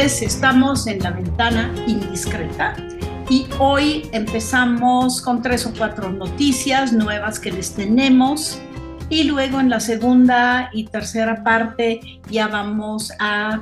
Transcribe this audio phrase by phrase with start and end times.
[0.00, 2.74] Estamos en la ventana indiscreta
[3.28, 8.58] y hoy empezamos con tres o cuatro noticias nuevas que les tenemos
[9.10, 13.60] y luego en la segunda y tercera parte ya vamos a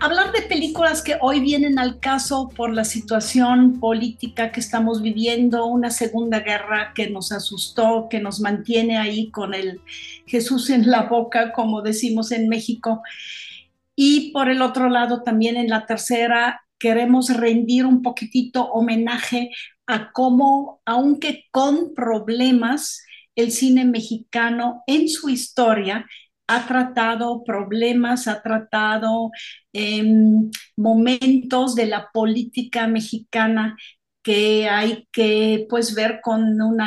[0.00, 5.64] hablar de películas que hoy vienen al caso por la situación política que estamos viviendo,
[5.64, 9.80] una segunda guerra que nos asustó, que nos mantiene ahí con el
[10.26, 13.02] Jesús en la boca, como decimos en México.
[13.96, 19.50] Y por el otro lado, también en la tercera, queremos rendir un poquitito homenaje
[19.86, 23.02] a cómo, aunque con problemas,
[23.34, 26.06] el cine mexicano en su historia
[26.48, 29.30] ha tratado problemas, ha tratado
[29.72, 33.76] em, momentos de la política mexicana
[34.22, 36.80] que hay que pues ver con un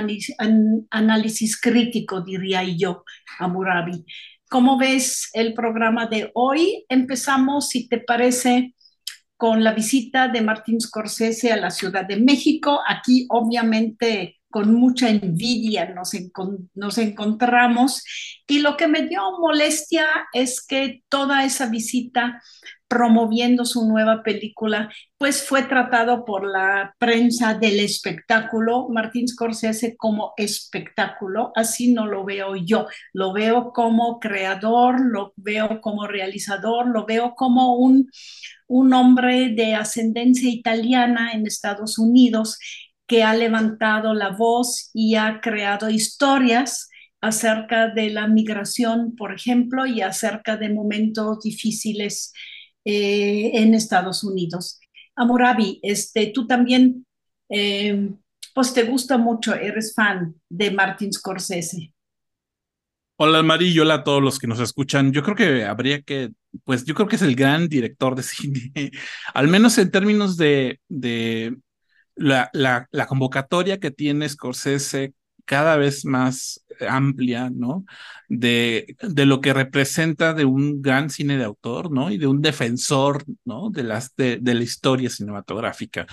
[0.89, 3.03] análisis, crítico, diría yo,
[3.39, 4.05] a Murabi.
[4.49, 6.83] ¿Cómo ves el programa de hoy?
[6.89, 8.73] Empezamos, si te parece,
[9.37, 12.79] con la visita de Martín Scorsese a la Ciudad de México.
[12.87, 18.03] Aquí, obviamente, con mucha envidia nos, encontramos.
[18.47, 22.41] Y lo que me dio molestia es que toda esa visita
[22.89, 30.33] promoviendo su nueva película, pues fue tratado por la prensa del espectáculo, Martín Scorsese como
[30.37, 37.05] espectáculo, así no lo veo yo, lo veo como creador, lo veo como realizador, lo
[37.05, 38.09] veo como un,
[38.67, 42.57] un hombre de ascendencia italiana en Estados Unidos
[43.05, 46.89] que ha levantado la voz y ha creado historias
[47.21, 52.33] acerca de la migración, por ejemplo, y acerca de momentos difíciles
[52.91, 54.79] eh, en Estados Unidos.
[55.15, 57.05] Amorabi, este, tú también,
[57.47, 58.09] eh,
[58.55, 61.93] pues te gusta mucho, eres fan de Martin Scorsese.
[63.17, 65.11] Hola María, hola a todos los que nos escuchan.
[65.11, 66.31] Yo creo que habría que,
[66.63, 68.71] pues yo creo que es el gran director de cine,
[69.35, 71.57] al menos en términos de, de
[72.15, 75.13] la, la convocatoria que tiene Scorsese
[75.49, 77.83] cada vez más amplia, ¿no?
[78.27, 82.11] De, de lo que representa de un gran cine de autor, ¿no?
[82.11, 83.71] Y de un defensor, ¿no?
[83.71, 86.05] De, las, de, la historia cinematográfica.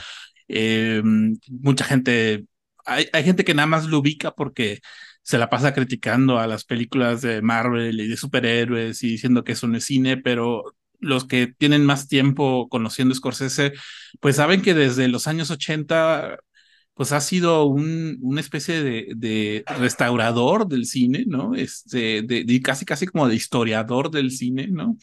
[0.48, 2.46] Eh, mucha gente,
[2.86, 4.80] hay, hay gente que nada más lo ubica porque
[5.22, 9.52] se la pasa criticando a las películas de Marvel y de superhéroes y diciendo que
[9.52, 10.64] eso no cine, pero
[10.98, 13.74] los que tienen más tiempo conociendo Scorsese,
[14.20, 16.38] pues saben que desde los años 80
[16.96, 21.54] pues ha sido un, una especie de, de, restaurador del cine, ¿no?
[21.54, 24.96] Este, de, casi, casi como de historiador del cine, ¿no?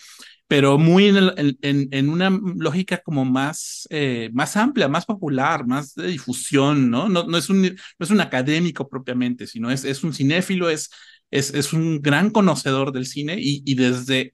[0.47, 5.93] Pero muy en, en, en una lógica como más, eh, más amplia, más popular, más
[5.93, 7.07] de difusión, ¿no?
[7.09, 10.89] No, no, es, un, no es un académico propiamente, sino es, es un cinéfilo, es,
[11.29, 14.33] es, es un gran conocedor del cine y, y desde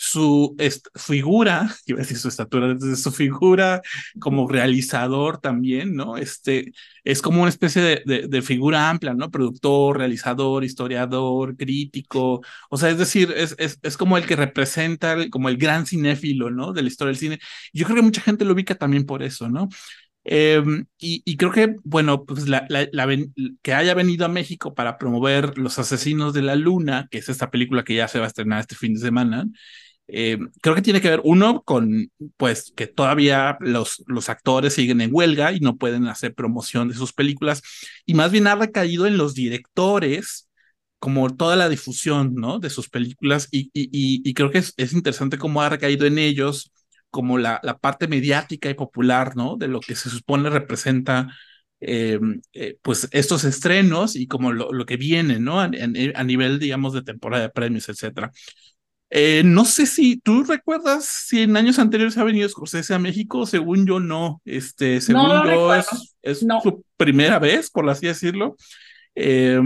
[0.00, 0.56] su
[0.94, 3.82] figura, iba a decir su estatura, desde su figura
[4.20, 6.16] como realizador también, ¿no?
[6.16, 6.72] Este,
[7.02, 9.28] es como una especie de, de, figura amplia, ¿no?
[9.30, 15.16] Productor, realizador, historiador, crítico, o sea, es decir, es, es, es como el que representa
[15.30, 16.72] como el gran cinéfilo, ¿no?
[16.72, 17.38] De la historia del cine.
[17.72, 19.68] Yo creo que mucha gente lo ubica también por eso, ¿no?
[20.24, 22.88] Em, y, y, creo que, bueno, pues la, la,
[23.62, 27.50] que haya venido a México para promover Los Asesinos de la Luna, que es esta
[27.50, 29.46] película que ya se va a estrenar este fin de semana,
[30.08, 35.00] eh, creo que tiene que ver uno con, pues, que todavía los, los actores siguen
[35.00, 37.62] en huelga y no pueden hacer promoción de sus películas,
[38.06, 40.48] y más bien ha recaído en los directores
[40.98, 42.58] como toda la difusión, ¿no?
[42.58, 43.88] De sus películas y, y,
[44.28, 46.72] y, creo que es, es, interesante cómo ha recaído en ellos
[47.10, 49.56] como la, la parte mediática y popular, ¿no?
[49.56, 51.28] De lo que se supone representa
[51.80, 52.18] eh,
[52.52, 55.60] eh, pues estos estrenos y como lo, lo que viene, ¿no?
[55.60, 58.32] A, a, nivel, digamos, de temporada de premios, etcétera.
[59.10, 63.46] Eh, no sé si tú recuerdas si en años anteriores ha venido Scorsese a México,
[63.46, 68.56] según yo no, este, según yo es, es su primera vez, por así decirlo.
[69.14, 69.60] Eh,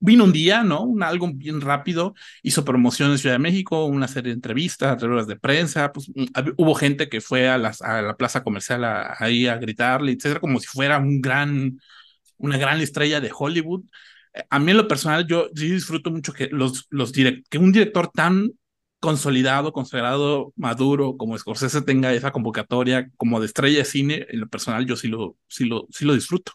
[0.00, 0.82] vino un día, ¿no?
[0.82, 5.26] Un, algo bien rápido, hizo promoción en Ciudad de México, una serie de entrevistas, ruedas
[5.26, 6.26] de prensa, pues mm,
[6.56, 8.84] hubo gente que fue a, las, a la plaza comercial
[9.18, 11.80] ahí a gritarle, etcétera, como si fuera un gran,
[12.36, 13.84] una gran estrella de Hollywood.
[14.34, 17.72] Eh, a mí en lo personal, yo sí disfruto mucho que, los, los que un
[17.72, 18.52] director tan
[19.00, 24.48] consolidado, consagrado, maduro, como Scorsese tenga esa convocatoria como de estrella de cine, en lo
[24.48, 26.52] personal yo sí lo, sí lo, sí lo disfruto.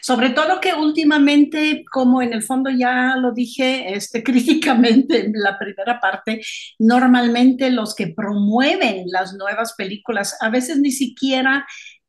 [0.00, 5.58] Sobre todo que últimamente, como en el fondo ya lo dije este, críticamente en la
[5.58, 6.40] primera parte,
[6.78, 11.66] normalmente los que promueven las nuevas películas a veces ni siquiera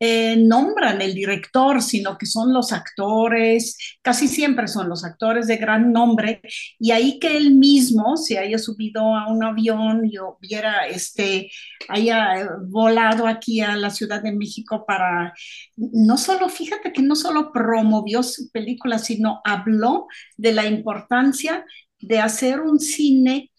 [0.07, 5.57] eh, nombran el director, sino que son los actores, casi siempre son los actores de
[5.57, 6.41] gran nombre,
[6.79, 11.49] y ahí que él mismo se haya subido a un avión y hubiera, este,
[11.89, 15.33] haya eh, volado aquí a la Ciudad de México para,
[15.75, 20.07] no solo, fíjate que no solo promovió su película, sino habló
[20.37, 21.65] de la importancia
[21.99, 23.51] de hacer un cine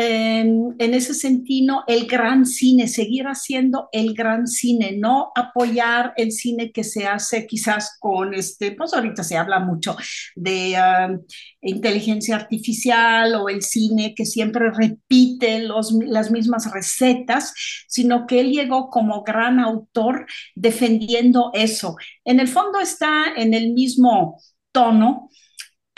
[0.00, 6.70] en, ese sentido el gran cine, seguir haciendo el gran cine, no apoyar el cine
[6.70, 9.96] que se hace quizás con este, pues ahorita se habla mucho
[10.36, 11.18] de um,
[11.62, 17.52] inteligencia artificial o el cine que siempre repite los, las mismas recetas,
[17.88, 21.96] sino que él llegó como gran autor defendiendo eso.
[22.24, 24.40] En el fondo está en el mismo
[24.70, 25.28] tono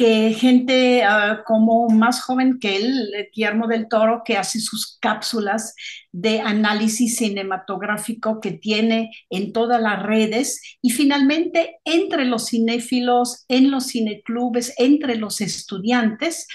[0.01, 5.75] que gente uh, como más joven que él, Guillermo del Toro, que hace sus cápsulas
[6.11, 13.71] de análisis cinematográfico que tiene en todas las redes y finalmente entre los cinéfilos, en
[13.71, 16.47] los cineclubes, entre los estudiantes,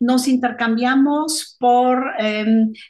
[0.00, 2.44] nos intercambiamos por eh,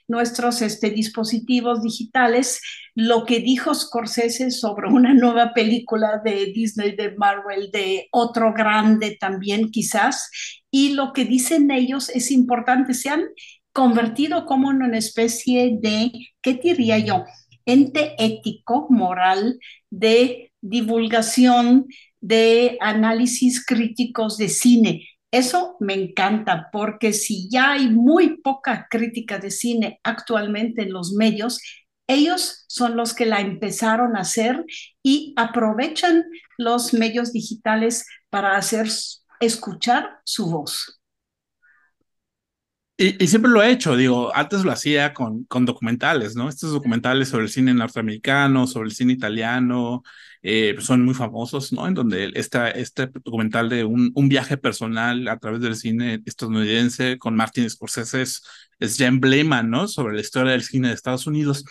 [0.09, 2.63] nuestros este, dispositivos digitales
[2.95, 9.17] lo que dijo Scorsese sobre una nueva película de Disney, de Marvel, de otro grande
[9.21, 10.31] también quizás,
[10.71, 13.25] y lo que dicen ellos es importante, se han
[13.73, 16.11] convertido como en una especie de,
[16.43, 17.25] ¿qué diría yo?
[17.65, 19.59] Ente ético, moral,
[19.91, 21.87] de divulgación,
[22.21, 25.09] de análisis críticos de cine.
[25.31, 31.13] Eso me encanta porque si ya hay muy poca crítica de cine actualmente en los
[31.13, 31.61] medios,
[32.11, 34.65] ellos son los que la empezaron a hacer
[35.03, 36.25] y aprovechan
[36.59, 38.89] los medios digitales para hacer
[39.41, 41.01] escuchar su voz.
[42.97, 46.51] Y, siempre lo he hecho, digo, antes lo hacía con, con documentales, ¿no?
[46.51, 50.03] Estos documentales sobre el cine norteamericano, sobre el cine italiano,
[50.43, 51.87] eh, son muy famosos, ¿no?
[51.87, 57.17] En donde esta, este documental de un, un, viaje personal a través del cine estadounidense
[57.19, 58.43] con Martin Scorsese es,
[58.79, 59.89] es ya emblema, ¿no?
[59.89, 61.65] Sobre la historia del cine de Estados Unidos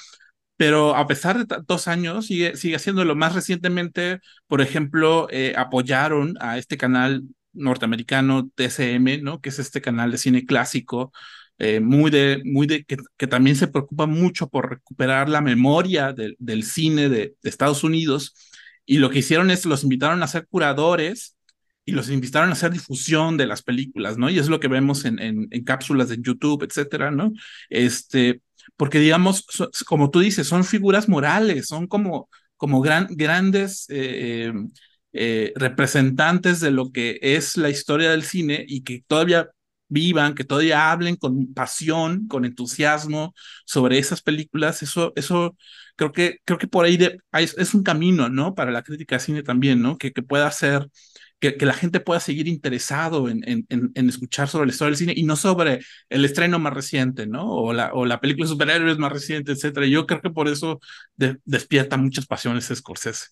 [0.59, 3.15] pero a pesar de tantos años, sigue, sigue haciéndolo.
[3.15, 7.23] Más recientemente, por ejemplo, eh, apoyaron a este canal
[7.53, 9.39] norteamericano TCM, ¿no?
[9.39, 11.13] Que es este canal de cine clásico,
[11.59, 16.63] eh, muy de, muy de, que, también se preocupa mucho por recuperar la memoria del
[16.63, 18.33] cine de, de, Estados Unidos.
[18.85, 21.37] Y lo que hicieron es, los invitaron a ser curadores
[21.85, 24.29] y los invitaron a hacer difusión de las películas, ¿no?
[24.29, 27.31] Y es lo que vemos en, en, en cápsulas de YouTube, etcétera, ¿no?
[27.69, 28.41] Este,
[28.79, 29.45] porque digamos,
[29.85, 34.53] como tú dices, son figuras morales, son como, como gran, grandes eh,
[35.11, 39.49] eh, representantes de lo que es la historia del cine y que todavía
[39.89, 43.33] vivan, que todavía hablen con pasión, con entusiasmo
[43.65, 45.57] sobre esas películas, eso, eso
[45.97, 46.97] creo que, creo que por ahí
[47.33, 48.55] es, un camino, ¿no?
[48.55, 49.97] Para la crítica de cine también, ¿no?
[49.97, 50.87] Que, que pueda ser
[51.39, 55.13] que, la gente pueda seguir interesado en, en, en, escuchar sobre la historia del cine
[55.15, 55.79] y no sobre
[56.09, 57.49] el estreno más reciente, ¿no?
[57.49, 59.85] O la, o la película de superhéroes más reciente, etcétera.
[59.85, 60.79] Yo creo que por eso
[61.45, 63.27] despierta muchas pasiones Scorsese.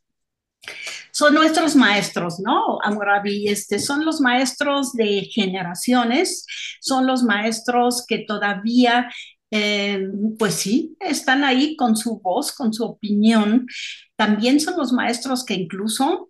[1.12, 2.80] Son nuestros maestros, ¿no?
[2.82, 6.46] Amurabi, este, son los maestros de generaciones,
[6.80, 9.10] son los maestros que todavía
[9.50, 13.66] eh, pues sí, están ahí con su voz, con su opinión.
[14.16, 16.30] También son los maestros que incluso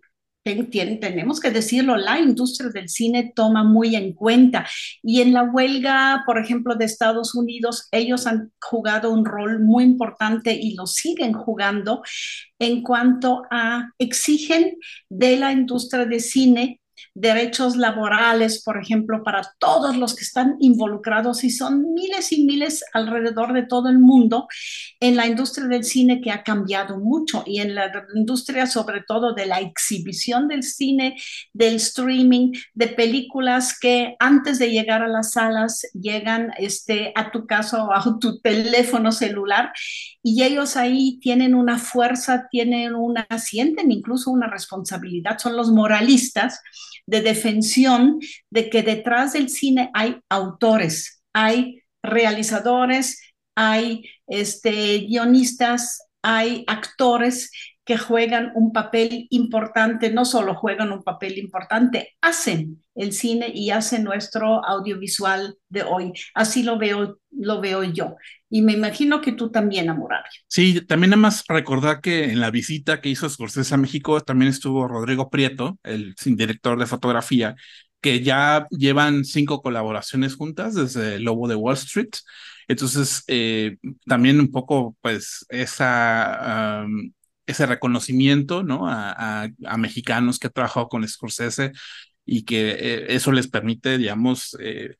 [1.00, 4.66] tenemos que decirlo, la industria del cine toma muy en cuenta.
[5.02, 9.84] Y en la huelga, por ejemplo, de Estados Unidos, ellos han jugado un rol muy
[9.84, 12.02] importante y lo siguen jugando
[12.58, 14.76] en cuanto a exigen
[15.08, 16.80] de la industria de cine
[17.14, 22.84] derechos laborales, por ejemplo, para todos los que están involucrados y son miles y miles
[22.92, 24.48] alrededor de todo el mundo
[25.00, 29.34] en la industria del cine que ha cambiado mucho y en la industria sobre todo
[29.34, 31.16] de la exhibición del cine,
[31.52, 37.46] del streaming, de películas que antes de llegar a las salas llegan este, a tu
[37.46, 39.72] casa o a tu teléfono celular
[40.22, 46.60] y ellos ahí tienen una fuerza, tienen una, sienten incluso una responsabilidad, son los moralistas
[47.06, 53.20] de defensión de que detrás del cine hay autores, hay realizadores,
[53.54, 57.50] hay este, guionistas, hay actores
[57.88, 63.70] que juegan un papel importante, no solo juegan un papel importante, hacen el cine y
[63.70, 66.12] hacen nuestro audiovisual de hoy.
[66.34, 68.16] Así lo veo, lo veo yo.
[68.50, 70.28] Y me imagino que tú también, Amurabi.
[70.48, 74.50] Sí, también nada más recordar que en la visita que hizo Scorsese a México también
[74.50, 77.56] estuvo Rodrigo Prieto, el director de fotografía,
[78.02, 82.10] que ya llevan cinco colaboraciones juntas desde Lobo de Wall Street.
[82.68, 86.84] Entonces, eh, también un poco, pues, esa,
[87.48, 88.82] ese reconocimiento, ¿no?
[88.88, 91.72] A, mexicanos que han trabajado con Scorsese
[92.24, 94.96] y que eh, eso les permite, digamos, eh,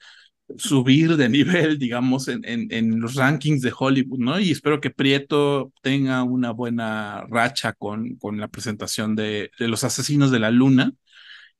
[0.56, 4.40] subir de nivel, digamos, en, en, los rankings de Hollywood, ¿no?
[4.40, 9.84] Y espero que Prieto tenga una buena racha con, con la presentación de, de Los
[9.84, 10.92] Asesinos de la Luna,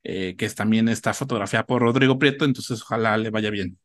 [0.03, 3.79] que es también está fotografiada por Rodrigo Prieto, entonces ojalá le vaya bien.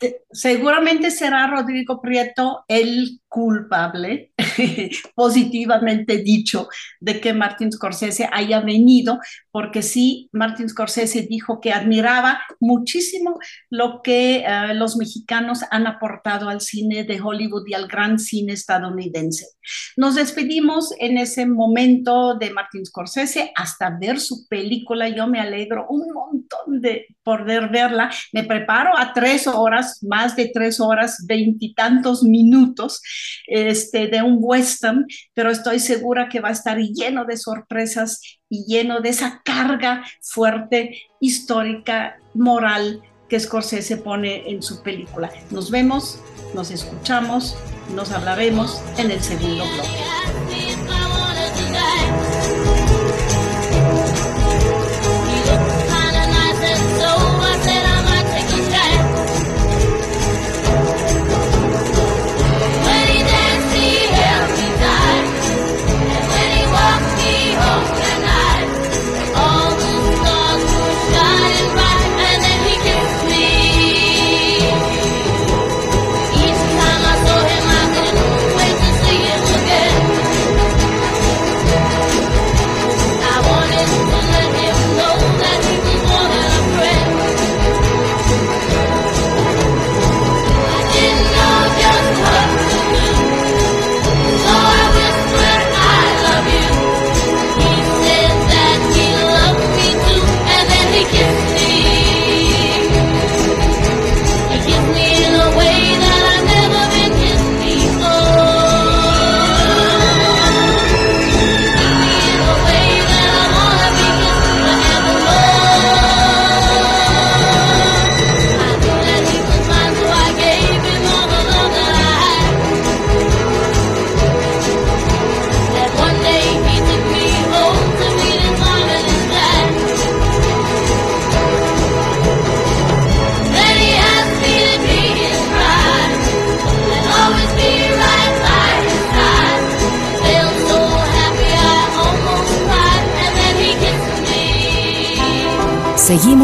[0.00, 4.32] Eh, seguramente será Rodrigo Prieto el culpable,
[5.16, 6.68] positivamente dicho,
[7.00, 9.18] de que Martin Scorsese haya venido,
[9.50, 16.48] porque sí, Martin Scorsese dijo que admiraba muchísimo lo que eh, los mexicanos han aportado
[16.48, 19.46] al cine de Hollywood y al gran cine estadounidense.
[19.96, 25.08] Nos despedimos en ese momento de Martin Scorsese hasta ver su película.
[25.08, 28.10] Yo me alegro un montón de poder verla.
[28.32, 33.02] Me preparo a tres horas, más de tres horas, veintitantos minutos
[33.46, 38.64] este, de un western, pero estoy segura que va a estar lleno de sorpresas y
[38.66, 45.30] lleno de esa carga fuerte, histórica, moral que Scorsese pone en su película.
[45.50, 46.18] Nos vemos,
[46.54, 47.56] nos escuchamos,
[47.94, 50.63] nos hablaremos en el segundo bloque.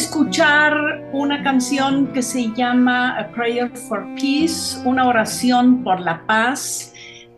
[0.00, 6.94] Escuchar una canción que se llama A Prayer for Peace, una oración por la paz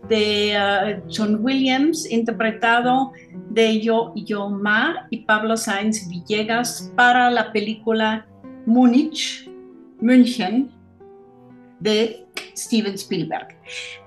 [0.09, 3.11] de uh, John Williams, interpretado
[3.50, 8.28] de Yo Yo Ma y Pablo Sáenz Villegas para la película
[8.64, 9.50] Múnich,
[10.00, 10.71] München,
[11.81, 13.49] de Steven Spielberg.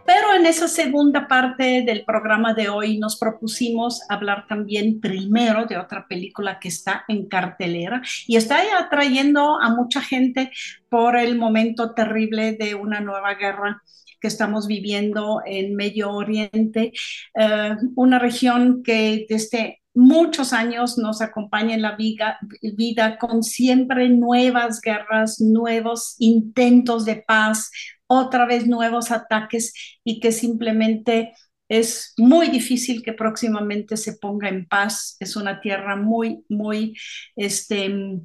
[0.06, 5.78] Pero en esa segunda parte del programa de hoy nos propusimos hablar también primero de
[5.78, 10.52] otra película que está en cartelera y está atrayendo a mucha gente
[10.90, 13.82] por el momento terrible de una nueva guerra
[14.22, 16.94] que estamos viviendo en Medio Oriente,
[17.36, 24.10] eh, una región que desde muchos años nos acompaña en la vida, vida con siempre
[24.10, 27.72] nuevas guerras, nuevos intentos de paz,
[28.07, 31.33] otra vez nuevos ataques y que simplemente
[31.69, 35.17] es muy difícil que próximamente se ponga en paz.
[35.19, 36.95] Es una tierra muy, muy,
[37.35, 38.21] este,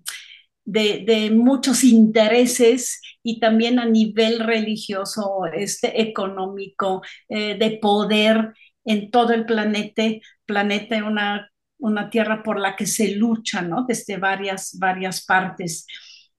[0.64, 9.32] de, muchos intereses y también a nivel religioso, este, económico, eh, de poder en todo
[9.32, 10.02] el planeta,
[10.46, 13.84] planeta una, una tierra por la que se lucha, ¿no?
[13.86, 15.86] Desde varias, varias partes.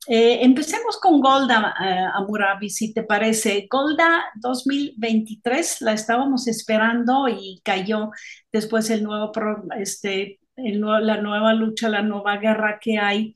[0.07, 3.67] Eh, empecemos con Golda, eh, Amurabi, si te parece.
[3.69, 8.09] Golda 2023 la estábamos esperando y cayó
[8.51, 9.31] después el nuevo,
[9.79, 13.35] este, la nueva lucha, la nueva guerra que hay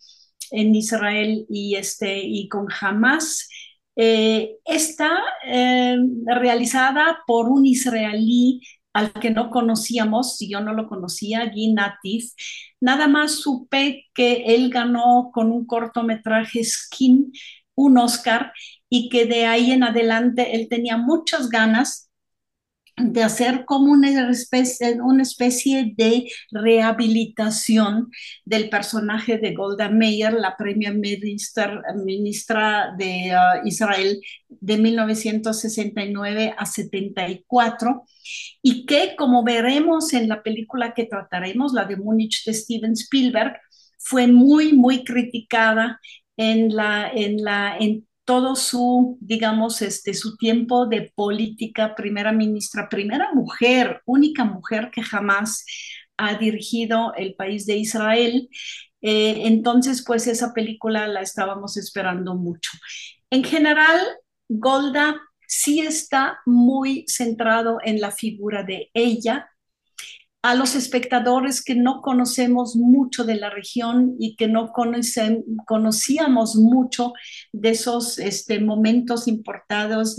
[0.51, 3.47] en Israel y, este, y con Hamas.
[3.95, 5.23] Eh, está
[6.25, 8.61] realizada por un israelí
[8.95, 12.31] al que no conocíamos, si yo no lo conocía, Guy Natif.
[12.79, 17.31] Nada más supe que él ganó con un cortometraje Skin
[17.75, 18.53] un Oscar
[18.89, 22.04] y que de ahí en adelante él tenía muchas ganas
[22.97, 24.09] de hacer como una
[25.21, 28.09] especie, de rehabilitación
[28.45, 36.65] del personaje de Golda Meir, la premia ministra, ministra de uh, Israel de 1969 a
[36.65, 38.03] 74,
[38.61, 43.59] y que, como veremos en la película que trataremos, la de Múnich de Steven Spielberg,
[43.99, 45.99] fue muy, muy criticada
[46.37, 47.77] en la, en la,
[48.25, 55.03] todo su, digamos, este, su tiempo de política, primera ministra, primera mujer, única mujer que
[55.03, 55.63] jamás
[56.17, 58.49] ha dirigido el país de Israel.
[59.01, 62.71] Eh, entonces, pues esa película la estábamos esperando mucho.
[63.29, 64.01] En general,
[64.49, 69.47] Golda sí está muy centrado en la figura de ella,
[70.45, 74.71] a los espectadores que no conocemos mucho de la región y que no
[75.65, 77.13] conocíamos mucho
[77.51, 80.15] de esos este, momentos importados,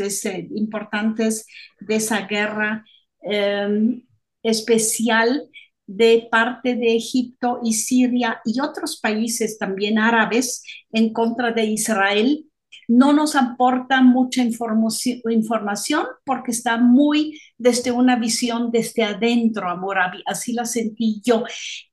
[0.50, 1.46] importantes
[1.78, 2.84] de esa guerra
[3.20, 4.02] em,
[4.42, 5.48] especial
[5.86, 12.46] de parte de Egipto y Siria y otros países también árabes en contra de Israel
[12.88, 20.52] no nos aporta mucha información porque está muy desde una visión desde adentro, amor, así
[20.52, 21.44] la sentí yo.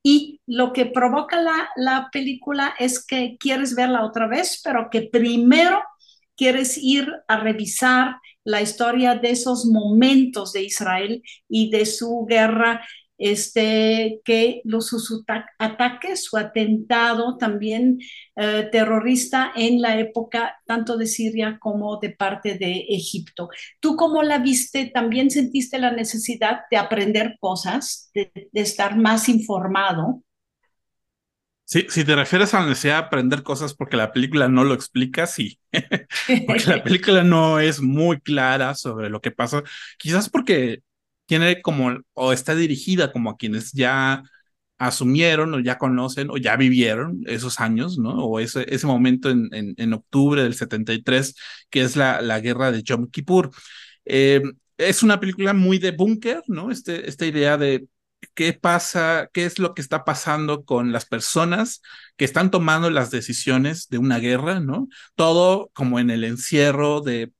[0.02, 5.02] Y lo que provoca la, la película es que quieres verla otra vez, pero que
[5.02, 5.82] primero
[6.36, 12.84] quieres ir a revisar la historia de esos momentos de Israel y de su guerra
[13.18, 15.24] este, que los sus
[15.58, 17.98] ataques, su atentado también
[18.36, 23.48] eh, terrorista en la época tanto de Siria como de parte de Egipto.
[23.80, 24.90] ¿Tú cómo la viste?
[24.92, 30.22] ¿También sentiste la necesidad de aprender cosas, de, estar más informado?
[31.66, 34.74] Sí, si te refieres a la necesidad de aprender cosas porque la película no lo
[34.74, 35.58] explica, sí.
[36.46, 39.62] porque la película no es muy clara sobre lo que pasa.
[39.98, 40.82] Quizás porque
[41.26, 44.22] tiene como, o está dirigida como a quienes ya
[44.78, 48.24] asumieron o ya conocen o ya vivieron esos años, ¿no?
[48.24, 51.34] O ese, ese momento en, en, octubre del 73,
[51.70, 53.50] que es la, la guerra de Yom Kippur.
[54.04, 54.42] Eh,
[54.78, 56.70] es una película muy de búnker, ¿no?
[56.70, 57.86] Este, esta idea de
[58.34, 61.82] qué pasa, qué es lo que está pasando con las personas
[62.16, 64.88] que están tomando las decisiones de una guerra, ¿no?
[65.14, 67.32] Todo como en el encierro de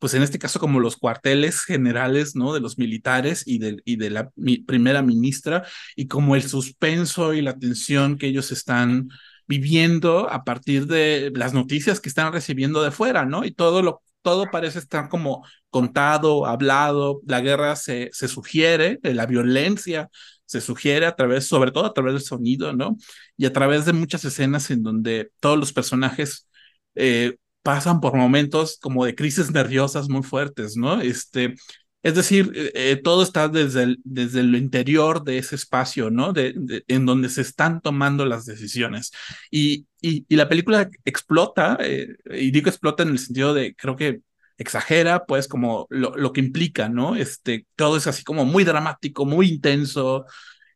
[0.00, 2.52] pues en este caso como los cuarteles generales, ¿no?
[2.52, 4.30] De los militares y de, y de la
[4.66, 9.08] primera ministra, y como el suspenso y la tensión que ellos están
[9.46, 13.44] viviendo a partir de las noticias que están recibiendo de fuera, ¿no?
[13.44, 19.26] Y todo lo todo parece estar como contado, hablado, la guerra se, se sugiere, la
[19.26, 20.10] violencia
[20.44, 22.96] se sugiere a través, sobre todo a través del sonido, ¿no?
[23.36, 26.48] Y a través de muchas escenas en donde todos los personajes
[26.96, 31.00] eh, pasan por momentos como de crisis nerviosas muy fuertes, ¿no?
[31.00, 31.54] Este,
[32.02, 36.32] Es decir, eh, eh, todo está desde el, desde el interior de ese espacio, ¿no?
[36.32, 36.54] De,
[36.88, 39.10] en donde se están tomando las decisiones.
[39.50, 44.20] Y, y, la película explota, eh, y digo explota en el sentido de, creo que
[44.58, 47.16] exagera, pues, como lo, lo que implica, ¿no?
[47.16, 50.24] Este, todo es así como muy dramático, muy intenso,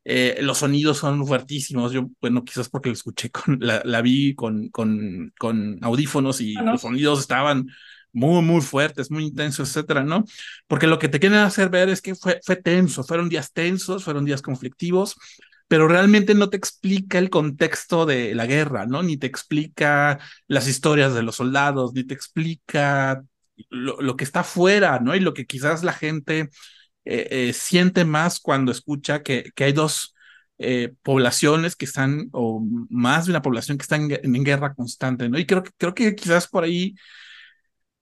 [0.04, 1.92] los sonidos son fuertísimos.
[1.92, 6.54] Yo, bueno, quizás porque lo escuché con, la, la vi con, con, con audífonos y
[6.54, 7.68] los sonidos estaban
[8.12, 10.24] muy, muy fuertes, muy intensos, etcétera, ¿no?
[10.66, 14.04] Porque lo que te quieren hacer ver es que fue, fue tenso, fueron días tensos,
[14.04, 15.16] fueron días conflictivos,
[15.68, 19.02] pero realmente no te explica el contexto de la guerra, ¿no?
[19.02, 23.24] Ni te explica las historias de los soldados, ni te explica
[23.68, 25.16] lo, lo que está afuera, ¿no?
[25.16, 26.50] Y lo que quizás la gente
[27.04, 30.14] eh, eh, siente más cuando escucha que, que hay dos
[30.58, 34.08] eh, poblaciones que están, o más de una población que está en,
[34.44, 35.38] guerra constante, ¿no?
[35.38, 36.94] Y creo, creo que quizás por ahí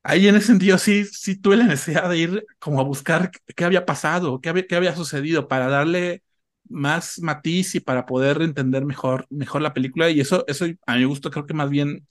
[0.02, 3.64] ahí en ese sentido sí, sí tuve la necesidad de ir como a buscar qué
[3.64, 6.22] había pasado, qué había, qué había sucedido para darle
[6.68, 10.10] más matiz y para poder entender mejor, mejor la película.
[10.10, 12.06] Y eso, eso a mi gusto creo que más bien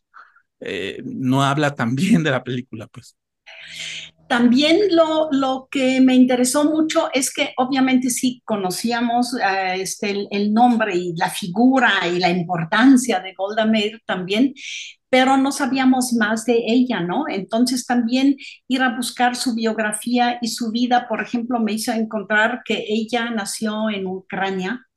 [1.04, 3.15] no habla tan bien de la película, pues.
[4.32, 10.28] También lo, lo, que me interesó mucho es que obviamente sí conocíamos uh, este, el,
[10.32, 14.54] el, nombre y la figura y la importancia de Golda Meir también,
[15.10, 17.26] pero no sabíamos más de ella, ¿no?
[17.28, 18.38] Entonces también
[18.70, 23.32] ir a buscar su biografía y su vida, por ejemplo, me hizo encontrar que ella
[23.32, 24.88] nació en Ucrania,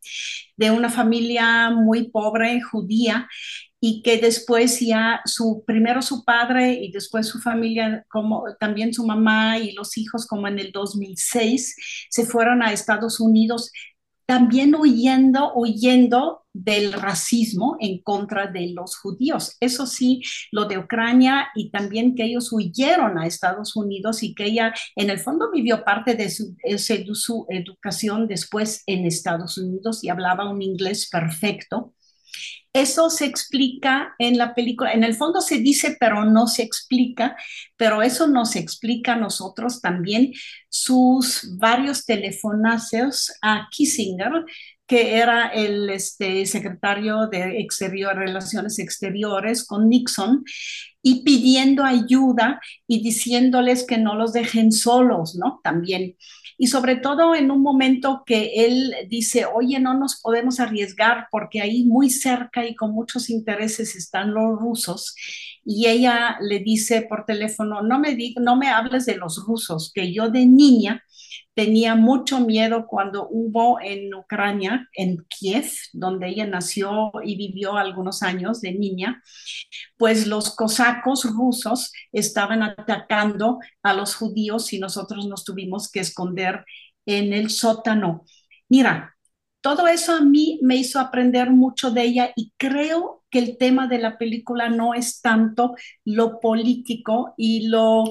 [0.56, 3.28] de una familia muy pobre, judía,
[3.86, 9.04] y que después ya su primero su padre y después su familia como también su
[9.06, 11.76] mamá y los hijos como en el 2006
[12.08, 13.70] se fueron a Estados Unidos
[14.24, 19.58] también huyendo, huyendo del racismo en contra de los judíos.
[19.60, 24.46] Eso sí, lo de Ucrania y también que ellos huyeron a Estados Unidos y que
[24.46, 26.56] ella en el fondo vivió parte de su,
[27.12, 31.92] su educación después en Estados Unidos y hablaba un inglés perfecto.
[32.74, 37.36] Eso se explica en la película, en el fondo se dice, pero no se explica,
[37.76, 40.32] pero eso nos explica a nosotros también
[40.68, 44.44] sus varios telefonazos a Kissinger,
[44.88, 50.44] que era el este, secretario de exterior, Relaciones Exteriores con Nixon,
[51.00, 55.60] y pidiendo ayuda y diciéndoles que no los dejen solos, ¿no?
[55.62, 56.16] También
[56.58, 61.60] y sobre todo en un momento que él dice, oye, no nos podemos arriesgar porque
[61.60, 65.14] ahí muy cerca y con muchos intereses están los rusos.
[65.64, 70.12] Y ella le dice por teléfono, no me, no me hables de los rusos, que
[70.12, 71.03] yo de niña
[71.54, 78.22] tenía mucho miedo cuando hubo en Ucrania, en Kiev, donde ella nació y vivió algunos
[78.22, 79.22] años de niña,
[79.96, 86.64] pues los cosacos rusos estaban atacando a los judíos y nosotros nos tuvimos que esconder
[87.06, 88.24] en el sótano.
[88.68, 89.14] Mira,
[89.60, 93.88] todo eso a mí me hizo aprender mucho de ella y creo que el tema
[93.88, 98.04] de la película no es tanto lo político y lo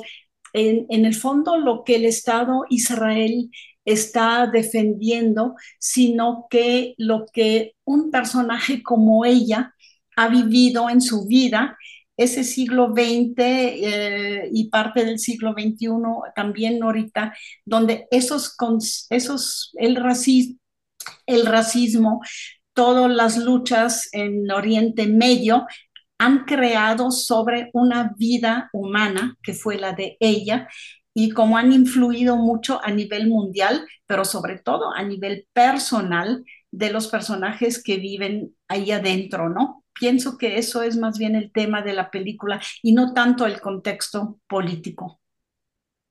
[0.54, 3.50] en, el fondo lo que el Estado Israel
[3.86, 9.74] está defendiendo, sino que lo que un personaje como ella
[10.16, 11.78] ha vivido en su vida,
[12.16, 15.88] ese siglo XX eh, y parte del siglo XXI
[16.36, 17.36] también ahorita,
[17.66, 18.56] donde esos,
[19.10, 20.60] esos el, racismo,
[21.26, 22.22] el racismo,
[22.74, 25.66] todas las luchas en Oriente Medio
[26.24, 30.68] han creado sobre una vida humana que fue la de ella
[31.14, 36.92] y cómo han influido mucho a nivel mundial, pero sobre todo a nivel personal de
[36.92, 39.84] los personajes que viven ahí adentro, ¿no?
[39.94, 43.62] Pienso que eso es más bien el tema de la película y no tanto el
[43.62, 45.20] contexto político.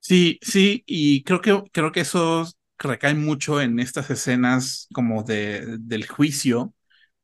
[0.00, 2.44] Sí, sí, y creo que, creo que eso
[2.78, 6.74] recae mucho en estas escenas como de, del juicio,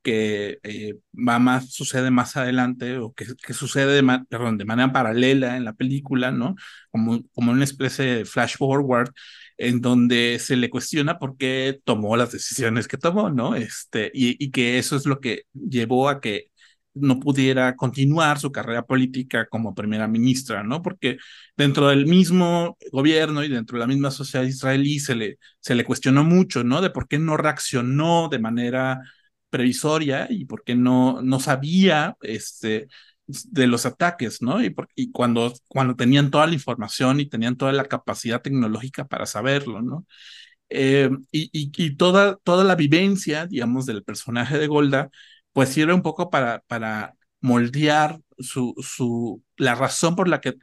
[0.08, 4.90] que eh, va más, sucede más adelante o que, que sucede de, perdón, de manera
[4.92, 6.54] paralela en la película, ¿no?
[6.90, 9.10] Como, como una especie de flash forward
[9.58, 13.54] en donde se le cuestiona por qué tomó las decisiones que tomó, ¿no?
[13.54, 16.46] Este, y, y que eso es lo que llevó a que
[16.94, 20.82] no pudiera continuar su carrera política como primera ministra, ¿no?
[20.82, 21.18] Porque
[21.56, 25.84] dentro del mismo gobierno y dentro de la misma sociedad israelí se le, se le
[25.84, 26.80] cuestionó mucho, ¿no?
[26.80, 29.00] De por qué no reaccionó de manera
[29.50, 32.88] previsoria y porque no, no sabía este,
[33.26, 34.58] de los ataques, ¿no?
[34.62, 39.82] Y, cuando, cuando tenían toda la información y tenían toda la capacidad tecnológica para saberlo,
[39.82, 40.06] ¿no?
[40.70, 45.10] Eh, y, y, toda, toda la vivencia, digamos, del personaje de Golda,
[45.52, 50.54] pues sirve un poco para, para moldear su, su, la razón por la que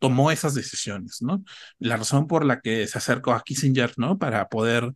[0.00, 1.42] tomó esas decisiones, ¿no?
[1.78, 4.18] La razón por la que se acercó a Kissinger, ¿no?
[4.18, 4.92] Para poder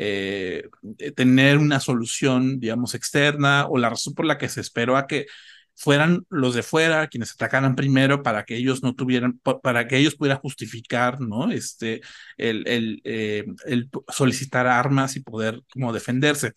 [0.00, 0.68] eh,
[1.16, 5.26] tener una solución, digamos, externa, o la razón por la que se esperó a que
[5.74, 10.16] fueran los de fuera quienes atacaran primero para que ellos no tuvieran, para que ellos
[10.16, 11.50] pudieran justificar, ¿no?
[11.50, 12.00] Este,
[12.36, 16.52] el, el, eh, el solicitar armas y poder como defenderse.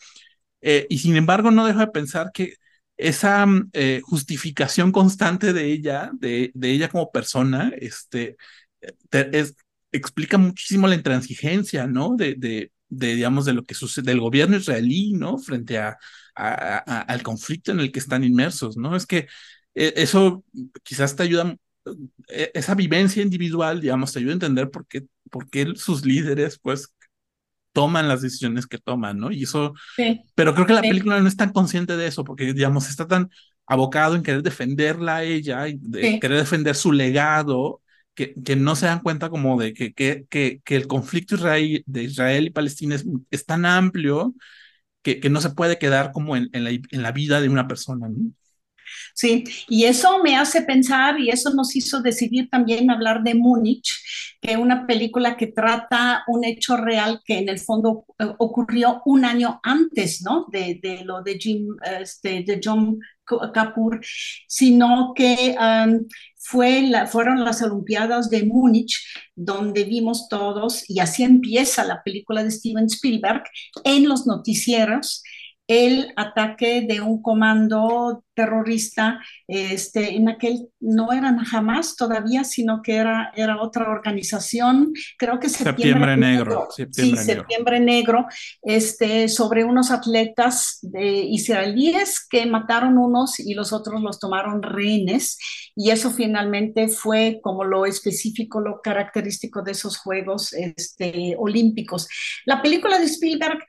[0.61, 2.55] Eh, y sin embargo, no dejo de pensar que
[2.97, 8.37] esa eh, justificación constante de ella, de, de, ella como persona, este,
[9.11, 9.55] es,
[9.91, 12.15] explica muchísimo la intransigencia, ¿no?
[12.15, 15.37] De, de, de, digamos, de lo que sucede, del gobierno israelí, ¿no?
[15.39, 15.97] Frente a,
[16.35, 18.95] al conflicto en el que están inmersos, ¿no?
[18.95, 19.27] Es que
[19.73, 20.43] eh, eso
[20.83, 21.55] quizás te ayuda,
[22.27, 26.59] eh, esa vivencia individual, digamos, te ayuda a entender por qué, por qué sus líderes,
[26.59, 26.93] pues,
[27.73, 29.31] toman las decisiones que toman, ¿no?
[29.31, 29.73] Y eso,
[30.35, 33.29] pero creo que la película no es tan consciente de eso, porque, digamos, está tan
[33.65, 37.81] abocado en querer defenderla a ella de querer defender su legado,
[38.43, 42.47] que, no se dan cuenta como de que, que, que, el conflicto israel, de Israel
[42.47, 44.35] y Palestina es, es tan amplio
[45.01, 47.67] que, que no se puede quedar como en, en, la, en la vida de una
[47.67, 48.09] persona.
[48.09, 48.31] ¿no?
[49.13, 53.91] Sí, y eso me hace pensar y eso nos hizo decidir también hablar de Múnich,
[54.41, 59.01] que es una película que trata un hecho real que en el fondo eh, ocurrió
[59.05, 60.47] un año antes, ¿no?
[60.51, 62.99] De, lo de Jim, este, de John
[63.53, 64.01] Kapoor,
[64.47, 65.55] sino que
[66.35, 68.99] fue la, fueron las Olimpiadas de Múnich,
[69.35, 73.43] donde vimos todos, y así empieza la película de Steven Spielberg,
[73.83, 75.23] en los noticieros,
[75.71, 82.97] el ataque de un comando terrorista, este, en aquel no eran jamás todavía, sino que
[82.97, 87.41] era, era otra organización, creo que septiembre, septiembre negro, septiembre, sí, negro.
[87.41, 88.25] septiembre negro,
[88.63, 95.37] este, sobre unos atletas de israelíes que mataron unos y los otros los tomaron rehenes,
[95.73, 102.09] y eso finalmente fue como lo específico, lo característico de esos Juegos este, Olímpicos.
[102.45, 103.59] La película de Spielberg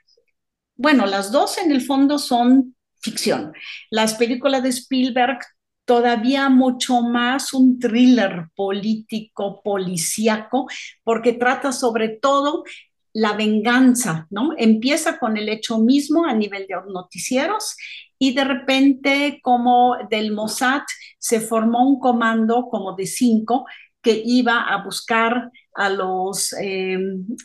[0.83, 3.53] bueno, las dos en el fondo son ficción.
[3.91, 5.39] Las películas de Spielberg
[5.85, 10.67] todavía mucho más un thriller político, policíaco,
[11.05, 12.65] porque trata sobre todo
[13.13, 14.51] la venganza, ¿no?
[14.57, 17.77] Empieza con el hecho mismo a nivel de noticieros
[18.19, 20.83] y de repente como del Mossad
[21.19, 23.67] se formó un comando como de cinco
[24.01, 26.99] que iba a buscar a los eh,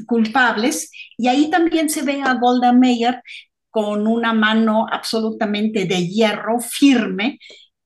[0.06, 0.92] culpables.
[1.18, 3.22] Y ahí también se ve a Golda Meir
[3.70, 7.40] con una mano absolutamente de hierro firme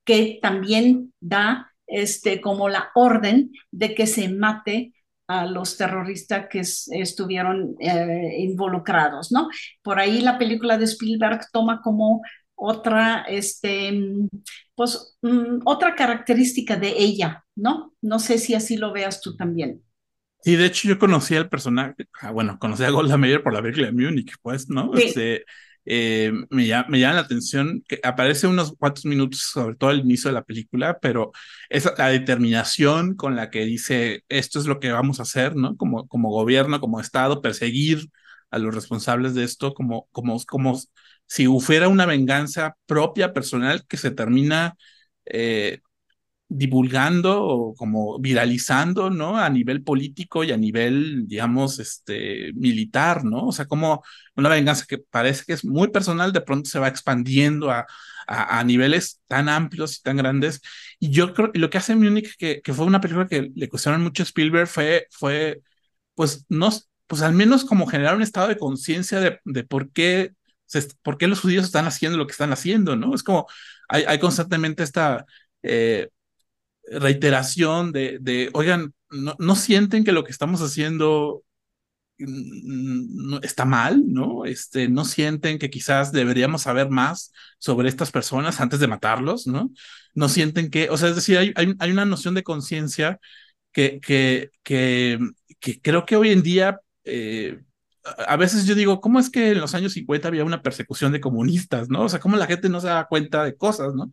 [0.06, 4.93] que también da este, como la orden de que se mate
[5.27, 9.47] a los terroristas que estuvieron eh, involucrados, ¿no?
[9.82, 12.21] Por ahí la película de Spielberg toma como
[12.56, 13.91] otra, este,
[14.75, 17.93] pues, mm, otra característica de ella, ¿no?
[18.01, 19.82] No sé si así lo veas tú también.
[20.43, 23.62] Y de hecho yo conocí al personaje, ah, bueno, conocí a Golda Meir por la
[23.62, 24.91] película de Múnich, pues, ¿no?
[24.95, 25.04] Sí.
[25.04, 25.45] Este,
[25.86, 29.99] eh, me, llama, me, llama, la atención que aparece unos cuantos minutos, sobre todo al
[29.99, 31.32] inicio de la película, pero
[31.69, 35.75] es la determinación con la que dice esto es lo que vamos a hacer, ¿no?
[35.77, 38.10] Como, como gobierno, como Estado, perseguir
[38.51, 40.80] a los responsables de esto, como, como, como
[41.27, 44.75] si fuera una venganza propia, personal, que se termina
[45.25, 45.80] eh,
[46.54, 49.38] divulgando o como viralizando, ¿no?
[49.38, 53.48] A nivel político y a nivel, digamos, este, militar, ¿no?
[53.48, 54.04] O sea, como
[54.36, 57.88] una venganza que parece que es muy personal, de pronto se va expandiendo a,
[58.28, 60.62] a, niveles tan amplios y tan grandes.
[61.00, 64.04] Y yo creo lo que hace Munich, que, que fue una película que le cuestionaron
[64.04, 65.62] mucho a Spielberg, fue, fue,
[66.16, 66.70] pues, no,
[67.08, 70.34] pues al menos como generar un estado de conciencia de, de por qué
[71.02, 73.14] por qué los judíos están haciendo lo que están haciendo, ¿no?
[73.14, 73.48] Es como
[73.90, 75.26] hay, hay constantemente esta
[75.64, 76.10] eh,
[76.89, 81.44] reiteración de, de oigan, no, no, sienten que lo que estamos haciendo
[83.41, 84.46] está mal, ¿no?
[84.46, 89.72] Este, no sienten que quizás deberíamos saber más sobre estas personas antes de matarlos, ¿no?
[90.13, 93.20] No sienten que, o sea, es decir, hay, hay, hay una noción de conciencia
[93.72, 95.20] que, que, que,
[95.60, 96.80] que, creo que hoy en día...
[97.04, 97.60] Eh,
[98.28, 101.22] a veces yo digo, ¿cómo es que en los años 50 había una persecución de
[101.22, 102.04] comunistas, ¿no?
[102.06, 104.10] O sea, ¿cómo la gente no se da cuenta de cosas, ¿no?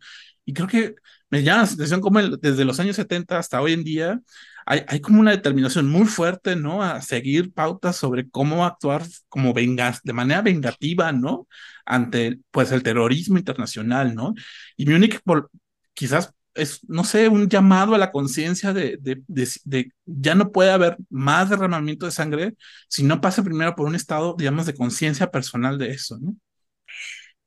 [0.49, 0.95] Y creo que
[1.29, 4.19] me llama la atención cómo desde los años 70 hasta hoy en día
[4.65, 6.81] hay, hay, como una determinación muy fuerte, ¿no?
[6.81, 11.47] A seguir pautas sobre cómo actuar como vengas, de manera vengativa, ¿no?
[11.85, 14.33] Ante, pues, el terrorismo internacional, ¿no?
[14.75, 15.51] Y Múnich, por,
[15.93, 20.51] quizás es, no sé, un llamado a la conciencia de, de, de, de, ya no
[20.51, 22.55] puede haber más derramamiento de sangre
[22.87, 26.35] si no pasa primero por un estado, digamos, de conciencia personal de eso, ¿no?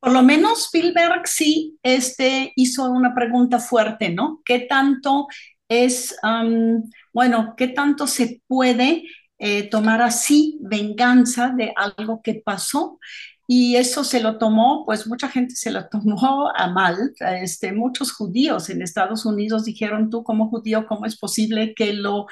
[0.02, 4.42] Por lo menos Spielberg sí este, hizo una pregunta fuerte, ¿no?
[4.44, 5.28] ¿Qué tanto
[5.68, 6.16] es,
[7.12, 9.04] bueno, qué tanto se puede
[9.38, 12.98] eh, tomar así venganza de algo que pasó?
[13.46, 17.12] Y eso se lo tomó, pues mucha gente se lo tomó a mal.
[17.40, 22.26] Este, muchos judíos en Estados Unidos dijeron, tú como judío, ¿cómo es posible que lo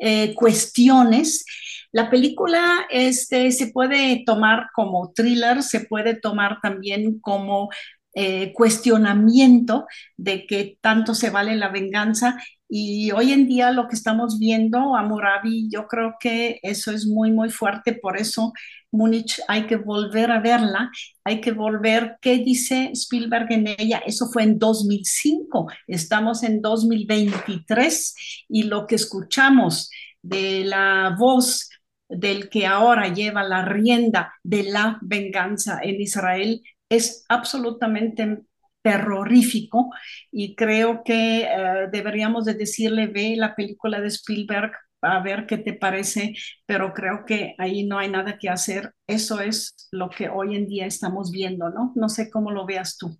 [0.00, 1.44] eh, cuestiones?
[1.92, 7.68] La película este, se puede tomar como thriller, se puede tomar también como
[8.14, 12.36] eh, cuestionamiento de que tanto se vale la venganza
[12.74, 17.06] y hoy en día lo que estamos viendo a Murabi, yo creo que eso es
[17.06, 17.92] muy, muy fuerte.
[17.92, 18.54] Por eso
[18.90, 20.90] Múnich hay que volver a verla,
[21.22, 24.02] hay que volver qué dice Spielberg en ella.
[24.06, 28.14] Eso fue en 2005, estamos en 2023
[28.48, 29.90] y lo que escuchamos
[30.22, 31.68] de la voz
[32.12, 38.38] del que ahora lleva la rienda de la venganza en Israel es absolutamente
[38.82, 39.90] terrorífico
[40.30, 44.72] y creo que eh, deberíamos de decirle, ve la película de Spielberg
[45.02, 46.34] a ver qué te parece,
[46.66, 48.94] pero creo que ahí no hay nada que hacer.
[49.06, 51.92] Eso es lo que hoy en día estamos viendo, ¿no?
[51.96, 53.18] No sé cómo lo veas tú.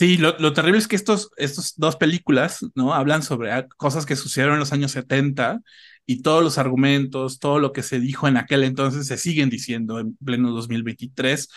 [0.00, 2.94] Sí, lo, terrible es que estos, estos dos películas, ¿no?
[2.94, 5.60] Hablan sobre cosas que sucedieron en los años 70
[6.06, 10.00] y todos los argumentos, todo lo que se dijo en aquel entonces se siguen diciendo
[10.00, 11.50] en pleno 2023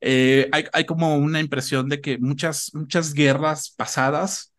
[0.00, 4.54] eh, hay, hay, como una impresión de que muchas, muchas guerras pasadas,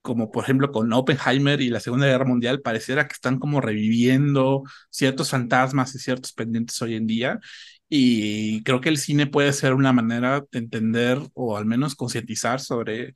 [0.00, 4.62] como por ejemplo con Oppenheimer y la Segunda Guerra Mundial, pareciera que están como reviviendo
[4.88, 7.40] ciertos fantasmas y ciertos pendientes hoy en día.
[7.88, 12.60] Y creo que el cine puede ser una manera de entender o al menos concientizar
[12.60, 13.14] sobre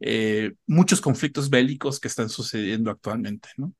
[0.00, 3.72] eh, muchos conflictos bélicos que están sucediendo actualmente, ¿no?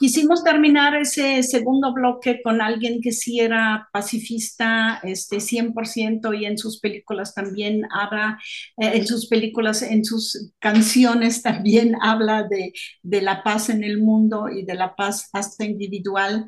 [0.00, 6.56] Quisimos terminar ese segundo bloque con alguien que sí era pacifista, este 100% y en
[6.56, 8.38] sus películas también habla,
[8.76, 13.98] eh, en sus películas, en sus canciones también habla de, de, la paz en el
[13.98, 16.46] mundo y de la paz hasta individual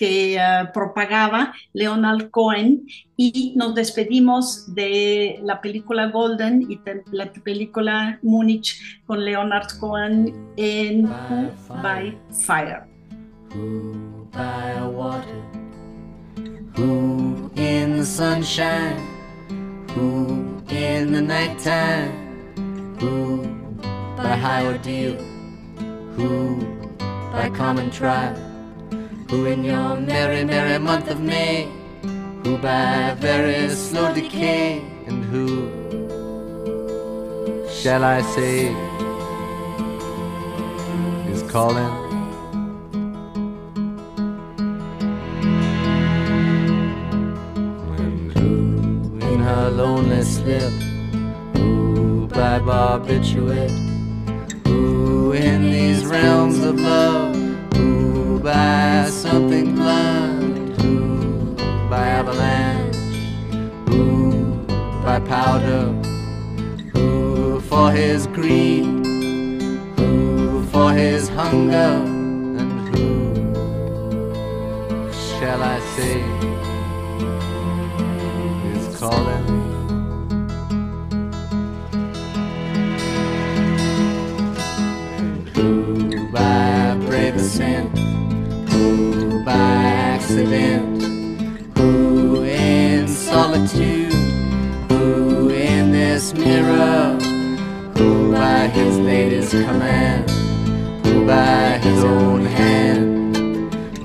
[0.00, 2.86] que uh, propagaba Leonard Cohen
[3.18, 6.80] y nos despedimos de la película Golden y
[7.12, 12.86] la película Múnich con Leonard Cohen en Who by Fire.
[13.54, 15.42] Who by water?
[16.78, 18.96] Who in the sunshine?
[19.94, 22.10] Who in the nighttime?
[23.00, 23.42] Who
[24.16, 25.16] by high ordeal?
[26.16, 26.56] Who
[27.32, 28.49] by common trial?
[29.30, 31.68] Who in your merry, merry month of May?
[32.42, 34.84] Who by very slow decay?
[35.06, 35.70] And who
[37.70, 38.74] shall I say
[41.30, 41.92] is calling?
[48.00, 50.72] And who in her lonely slip.
[51.56, 53.70] Ooh, by barbiturate.
[54.66, 57.30] Ooh, in these realms of love.
[58.42, 60.82] By something blunt.
[60.82, 61.54] Ooh,
[61.90, 62.96] by avalanche.
[63.90, 64.64] Ooh,
[65.04, 65.94] by powder.
[66.96, 68.86] Ooh, for his greed.
[70.00, 71.92] Ooh, for his hunger.
[72.60, 73.42] And who
[75.12, 76.20] shall I say
[78.72, 79.59] is calling?
[89.50, 89.82] By
[90.14, 91.02] accident?
[91.76, 94.12] Who in solitude?
[94.90, 97.18] Who in this mirror?
[97.96, 100.30] Who by his latest command?
[101.04, 103.36] Who by his own hand?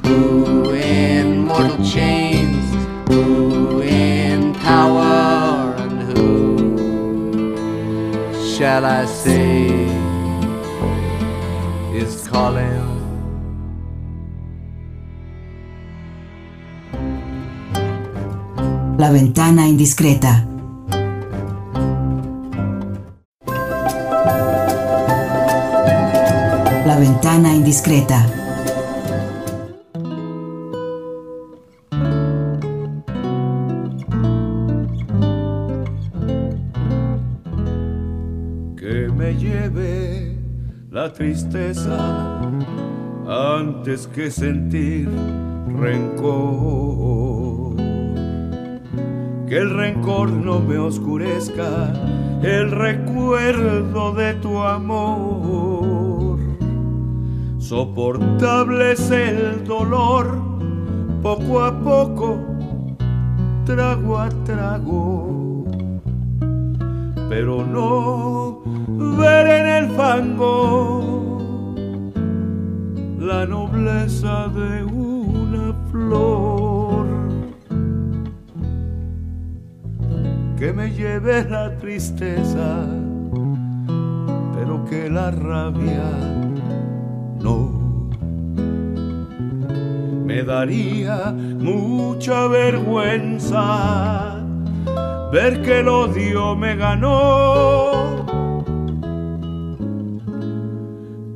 [0.08, 2.66] Who in mortal chains?
[3.10, 5.76] Who in power?
[5.84, 6.28] And who
[8.56, 9.68] shall I say
[12.02, 12.85] is calling?
[18.98, 20.48] La ventana indiscreta.
[26.86, 28.26] La ventana indiscreta.
[38.78, 40.38] Que me lleve
[40.90, 42.40] la tristeza
[43.28, 45.10] antes que sentir
[45.68, 47.35] rencor
[49.48, 51.94] que el rencor no me oscurezca
[52.42, 56.40] el recuerdo de tu amor.
[57.60, 60.40] Soportable es el dolor,
[61.22, 62.40] poco a poco,
[63.66, 65.36] trago a trago.
[67.28, 68.62] pero no
[69.18, 71.38] ver en el fango
[73.20, 75.05] la nobleza de una
[80.76, 82.86] me lleve la tristeza,
[84.54, 86.04] pero que la rabia
[87.40, 88.10] no.
[90.26, 93.66] Me daría mucha vergüenza
[95.32, 98.26] ver que el odio me ganó,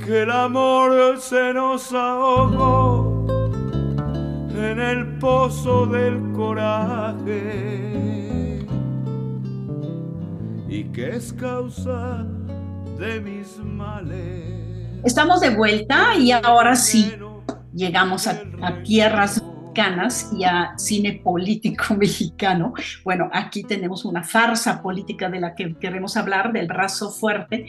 [0.06, 3.26] que el amor se nos ahogó
[4.54, 7.89] en el pozo del coraje
[10.80, 12.26] y que es causa
[12.98, 15.02] de mis males.
[15.04, 17.14] Estamos de vuelta y ahora sí
[17.74, 19.44] llegamos a, a tierras
[20.38, 22.74] y a cine político mexicano.
[23.06, 27.66] Bueno, aquí tenemos una farsa política de la que queremos hablar, del brazo fuerte,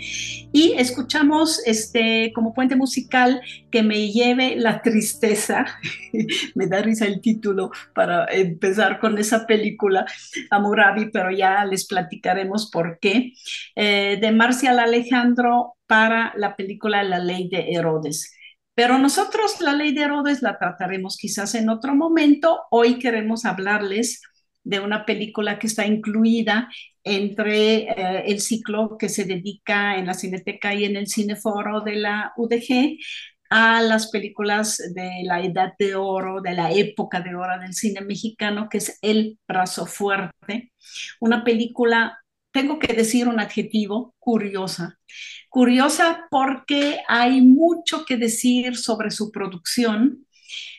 [0.53, 3.41] y escuchamos este como puente musical
[3.71, 5.67] que me lleve la tristeza,
[6.57, 10.05] me da risa el título para empezar con esa película,
[10.51, 13.35] Amurabi, pero ya les platicaremos por qué,
[13.77, 18.33] eh, de Marcial Alejandro para la película La Ley de Herodes.
[18.81, 22.63] Pero nosotros la ley de Herodes la trataremos quizás en otro momento.
[22.71, 24.23] Hoy queremos hablarles
[24.65, 26.71] de una película que está incluida
[27.05, 31.97] entre eh, el ciclo que se dedica en la Cineteca y en el Cineforo de
[31.97, 32.97] la UDG
[33.51, 38.01] a las películas de la edad de oro, de la época de oro del cine
[38.01, 40.73] mexicano, que es El Brazo Fuerte,
[41.21, 42.19] una película,
[42.53, 44.99] tengo que decir un adjetivo, curiosa,
[45.49, 50.27] curiosa porque hay mucho que decir sobre su producción,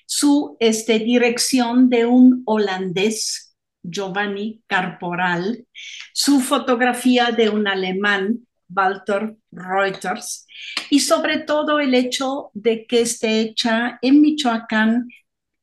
[0.05, 5.65] su este, dirección de un holandés, Giovanni Carporal,
[6.13, 10.45] su fotografía de un alemán, Walter Reuters,
[10.89, 15.07] y sobre todo el hecho de que esté hecha en Michoacán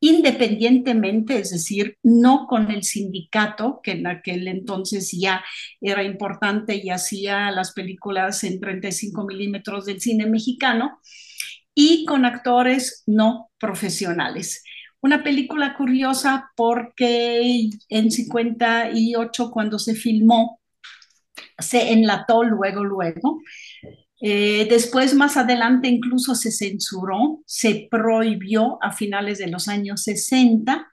[0.00, 5.44] independientemente, es decir, no con el sindicato, que en aquel entonces ya
[5.80, 11.00] era importante y hacía las películas en 35 milímetros del cine mexicano,
[11.74, 14.64] y con actores no profesionales.
[15.00, 20.60] Una película curiosa porque en 58, cuando se filmó,
[21.58, 23.40] se enlató luego, luego,
[24.20, 30.88] eh, después, más adelante, incluso se censuró, se prohibió a finales de los años 60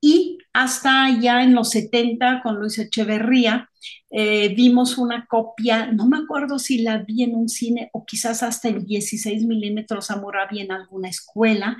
[0.00, 3.68] y hasta ya en los 70 con Luis Echeverría
[4.10, 8.42] eh, vimos una copia, no me acuerdo si la vi en un cine o quizás
[8.42, 11.76] hasta en 16 milímetros a Moravia en alguna escuela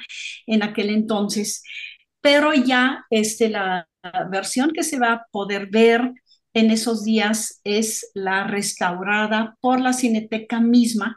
[0.46, 1.62] en aquel entonces,
[2.20, 3.88] pero ya este, la
[4.30, 6.12] versión que se va a poder ver
[6.56, 11.14] en esos días es la restaurada por la Cineteca misma,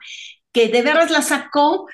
[0.51, 1.87] que de veras la sacó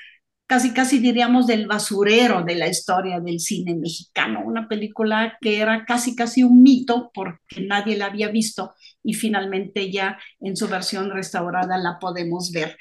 [0.48, 5.84] casi casi diríamos del basurero de la historia del cine mexicano, una película que era
[5.84, 8.74] casi casi un mito porque nadie la había visto
[9.04, 12.76] y finalmente ya en su versión restaurada la podemos ver.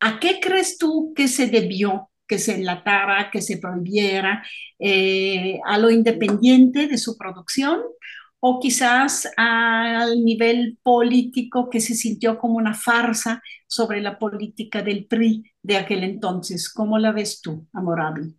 [0.00, 4.44] ¿A qué crees tú que se debió que se enlatara, que se prohibiera,
[4.80, 7.82] eh, a lo independiente de su producción
[8.40, 15.06] o quizás al nivel político que se sintió como una farsa sobre la política del
[15.06, 16.68] PRI de aquel entonces.
[16.72, 18.36] ¿Cómo la ves tú, Amorabi?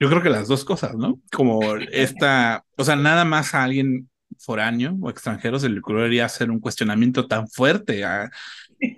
[0.00, 1.20] Yo creo que las dos cosas, ¿no?
[1.32, 1.60] Como
[1.90, 4.08] esta, o sea, nada más a alguien
[4.38, 8.30] foráneo o extranjero se le ocurriría hacer un cuestionamiento tan fuerte a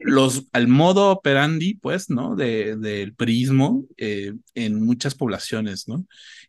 [0.02, 2.36] los, al modo operandi, pues, ¿no?
[2.36, 6.04] De, del prismo eh, en muchas poblaciones, ¿no?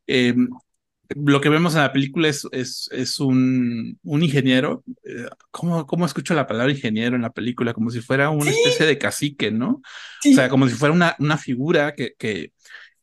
[0.07, 0.35] Eh,
[1.15, 4.83] lo que vemos en la película es, es, es un, un ingeniero.
[5.03, 7.73] Eh, ¿Cómo, ¿Cómo escucho la palabra ingeniero en la película?
[7.73, 9.81] Como si fuera una especie de cacique, ¿no?
[10.29, 12.51] O sea, como si fuera una, una figura que, que,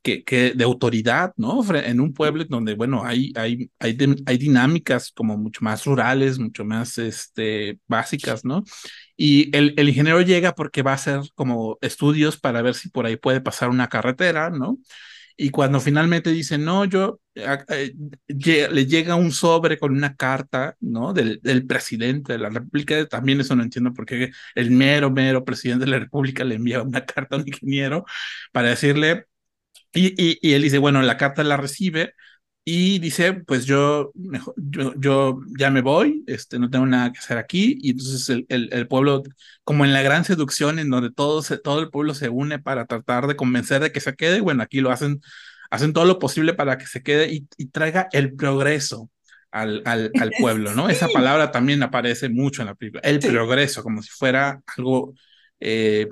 [0.02, 1.62] que, que, de autoridad, ¿no?
[1.74, 3.96] En un pueblo donde, bueno, hay, hay, hay,
[4.26, 8.64] hay dinámicas como mucho más rurales, mucho más este, básicas, ¿no?
[9.16, 13.06] Y el, el ingeniero llega porque va a hacer como estudios para ver si por
[13.06, 14.78] ahí puede pasar una carretera, ¿no?
[15.40, 17.94] Y cuando finalmente dice, no, yo, eh,
[18.28, 21.12] le llega un sobre con una carta, ¿no?
[21.12, 25.44] Del, del, presidente de la República, también eso no entiendo por qué el mero, mero
[25.44, 28.04] presidente de la República le envía una carta a un ingeniero
[28.52, 29.26] para decirle,
[29.92, 32.14] y, y él dice, bueno, la carta la recibe,
[32.70, 37.18] y dice, pues yo, mejor, yo, yo ya me voy, este, no tengo nada que
[37.18, 39.22] hacer aquí, y entonces el, el, el pueblo,
[39.64, 42.84] como en la gran seducción, en donde todo, se, todo el pueblo se une para
[42.84, 45.22] tratar de convencer de que se quede, bueno, aquí lo hacen,
[45.70, 49.08] hacen todo lo posible para que se quede y, y traiga el progreso,
[49.50, 50.90] al, al, al pueblo, ¿no?
[50.90, 55.14] Esa palabra también aparece mucho en la película, el progreso, como si fuera algo
[55.58, 56.06] eh,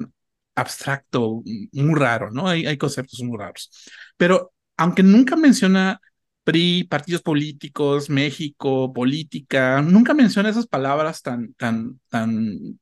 [0.55, 1.43] abstracto,
[1.73, 2.49] muy raro, ¿no?
[2.49, 3.71] Hay, hay conceptos muy raros.
[4.17, 6.01] Pero aunque nunca menciona
[6.47, 12.79] PRI, partidos políticos, México, política, nunca menciona esas palabras tan, tan, tan,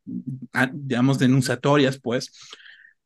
[0.74, 2.30] digamos, denunciatorias, pues,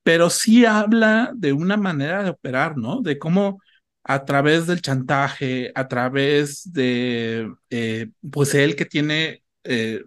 [0.02, 3.02] pero sí habla de una manera de operar, ¿no?
[3.02, 3.60] De cómo
[4.04, 10.02] a través del chantaje, a través de, eh, pues él que tiene eh,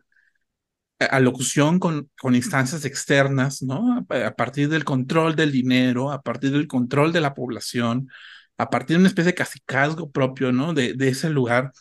[0.99, 4.05] alocución con, con instancias externas, ¿no?
[4.09, 8.09] A, partir del control del dinero, a partir del control de la población,
[8.61, 10.73] a partir de una especie de casicazgo propio, ¿no?
[10.73, 11.71] De, de ese lugar,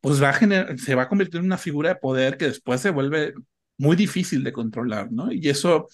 [0.00, 2.80] pues va a generar, se va a convertir en una figura de poder que después
[2.80, 3.34] se vuelve
[3.78, 5.32] muy difícil de controlar, ¿no?
[5.32, 5.88] Y eso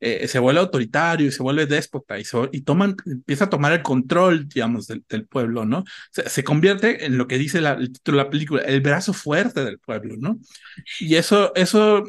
[0.00, 3.82] eh, se vuelve autoritario y se vuelve déspota y, y toman, empieza a tomar el
[3.82, 5.84] control, digamos, del, del pueblo, ¿no?
[6.10, 9.12] Se, se, convierte en lo que dice la, el título de la película, el brazo
[9.12, 10.38] fuerte del pueblo, ¿no?
[11.00, 12.04] Y eso, eso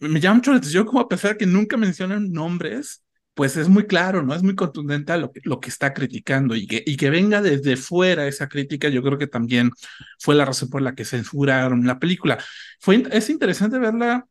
[0.00, 3.02] me llama mucho la atención como a pesar que nunca mencionan nombres,
[3.36, 4.34] pues es muy claro, ¿no?
[4.34, 7.76] Es muy contundente lo que, lo que está criticando y que, y que venga desde
[7.76, 9.70] fuera esa crítica, yo creo que también
[10.20, 12.38] fue la razón por la que censuraron la película.
[12.80, 14.26] Fue, es interesante verla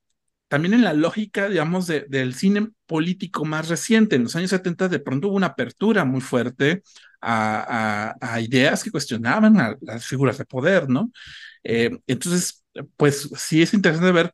[0.47, 4.16] también en la lógica, digamos, de, del cine político más reciente.
[4.16, 6.84] En los años 70 de pronto hubo una apertura muy fuerte
[7.22, 11.12] a, a, a ideas que cuestionaban a las figuras de poder, ¿no?
[11.64, 12.64] Eh, entonces,
[12.97, 14.34] pues sí es interesante ver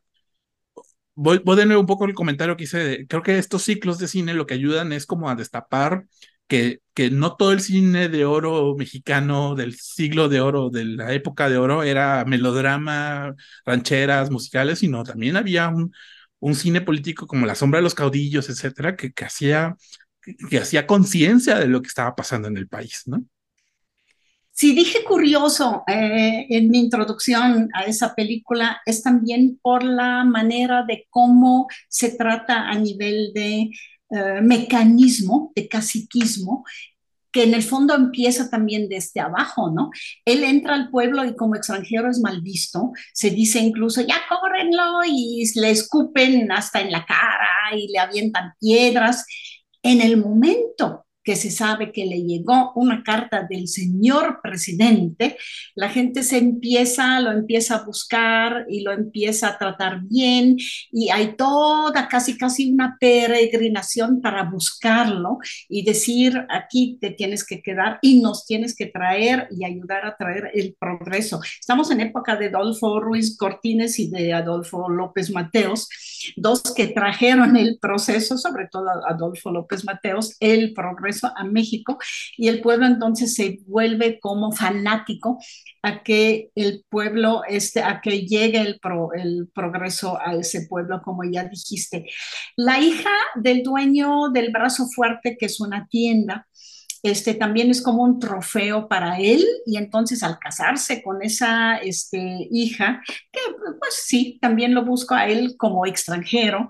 [1.14, 3.06] voy, voy de nuevo un poco el comentario que hice.
[3.08, 6.04] Creo que estos ciclos de cine lo que ayudan es como a destapar
[6.48, 11.12] que, que no todo el cine de oro mexicano del siglo de oro, de la
[11.12, 13.34] época de oro, era melodrama,
[13.64, 15.92] rancheras, musicales, sino también había un,
[16.40, 19.76] un cine político como La sombra de los caudillos, etcétera, que, que hacía,
[20.20, 23.24] que, que hacía conciencia de lo que estaba pasando en el país, ¿no?
[24.52, 30.84] Si dije curioso eh, en mi introducción a esa película, es también por la manera
[30.86, 33.70] de cómo se trata a nivel de
[34.10, 36.64] eh, mecanismo, de caciquismo,
[37.32, 39.90] que en el fondo empieza también desde abajo, ¿no?
[40.26, 45.00] Él entra al pueblo y como extranjero es mal visto, se dice incluso, ya córrenlo
[45.06, 49.24] y le escupen hasta en la cara y le avientan piedras.
[49.82, 55.36] En el momento que se sabe que le llegó una carta del señor presidente,
[55.74, 60.56] la gente se empieza, lo empieza a buscar y lo empieza a tratar bien
[60.90, 67.62] y hay toda casi casi una peregrinación para buscarlo y decir aquí te tienes que
[67.62, 71.40] quedar y nos tienes que traer y ayudar a traer el progreso.
[71.58, 75.88] Estamos en época de Adolfo Ruiz Cortines y de Adolfo López Mateos,
[76.36, 81.98] dos que trajeron el proceso, sobre todo Adolfo López Mateos, el progreso a México
[82.36, 85.38] y el pueblo entonces se vuelve como fanático
[85.82, 91.02] a que el pueblo, este, a que llegue el, pro, el progreso a ese pueblo,
[91.02, 92.06] como ya dijiste.
[92.56, 96.46] La hija del dueño del brazo fuerte, que es una tienda,
[97.02, 102.48] este, también es como un trofeo para él y entonces al casarse con esa este,
[102.50, 103.40] hija, que
[103.78, 106.68] pues sí, también lo busco a él como extranjero,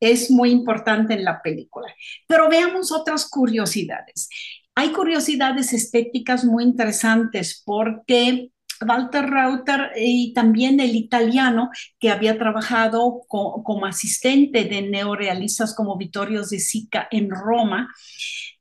[0.00, 1.86] es muy importante en la película.
[2.26, 4.28] Pero veamos otras curiosidades.
[4.74, 8.50] Hay curiosidades estéticas muy interesantes porque
[8.86, 15.96] Walter Rauter y también el italiano que había trabajado co como asistente de neorealistas como
[15.96, 17.92] Vittorio de Sica en Roma,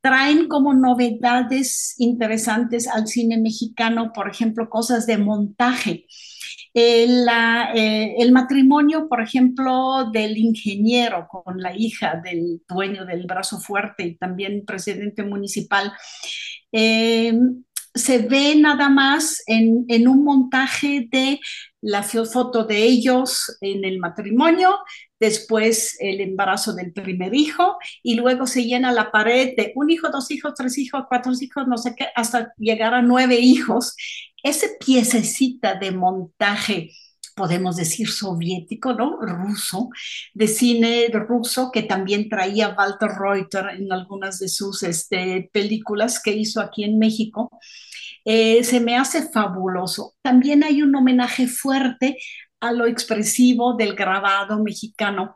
[0.02, 6.06] traen como novedades interesantes al cine mexicano, por ejemplo, cosas de montaje.
[6.74, 13.26] El, la, eh, el, matrimonio, por ejemplo, del ingeniero con la hija del dueño del
[13.28, 15.92] brazo fuerte y también presidente municipal,
[16.72, 17.38] eh,
[17.94, 21.42] se ve nada más en, en, un montaje de
[21.82, 24.78] la foto de ellos en el matrimonio,
[25.22, 30.10] después el embarazo del primer hijo y luego se llena la pared de un hijo,
[30.10, 33.96] dos hijos, tres hijos, cuatro hijos, no sé qué, hasta llegar a nueve hijos.
[34.44, 36.90] Ese piececita de montaje
[37.36, 39.20] podemos decir soviético, ¿no?
[39.22, 39.90] Ruso,
[40.34, 46.32] de cine ruso que también traía Walter Reuter en algunas de sus este, películas que
[46.32, 47.50] hizo aquí en México.
[48.26, 50.16] Eh, se me hace fabuloso.
[50.22, 52.18] También hay un homenaje fuerte
[52.62, 55.36] a lo expresivo del grabado mexicano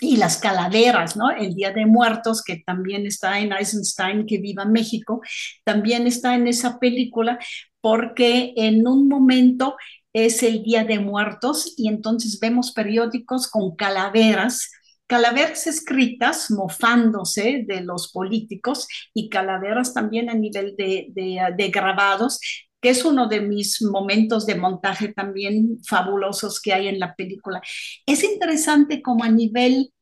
[0.00, 1.30] y las calaveras, ¿no?
[1.30, 5.20] El Día de Muertos, que también está en Eisenstein, que viva México,
[5.64, 7.38] también está en esa película,
[7.80, 9.76] porque en un momento
[10.12, 14.70] es el Día de Muertos y entonces vemos periódicos con calaveras,
[15.06, 22.40] calaveras escritas mofándose de los políticos y calaveras también a nivel de, de, de grabados
[22.80, 27.60] que es uno de mis momentos de montaje también fabulosos que hay en la película.
[28.06, 29.92] Es interesante como a nivel,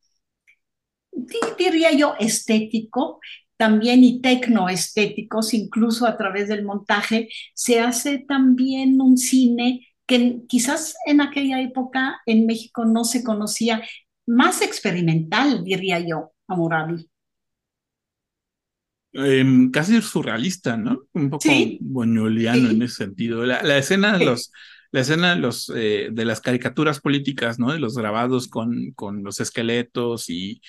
[1.58, 3.20] diría yo, estético,
[3.56, 10.94] también y tecnoestéticos, incluso a través del montaje, se hace también un cine que quizás
[11.06, 13.82] en aquella época en México no se conocía,
[14.26, 17.08] más experimental, diría yo, Amurabi.
[19.12, 21.06] Em, casi surrealista, ¿no?
[21.14, 23.44] Un poco Sí, boñoliano sí, en ese sentido.
[23.46, 24.24] La, la escena de sí.
[24.24, 24.52] los,
[24.92, 27.72] la escena de los eh, de las caricaturas políticas, ¿no?
[27.72, 30.60] De los grabados con, con los esqueletos y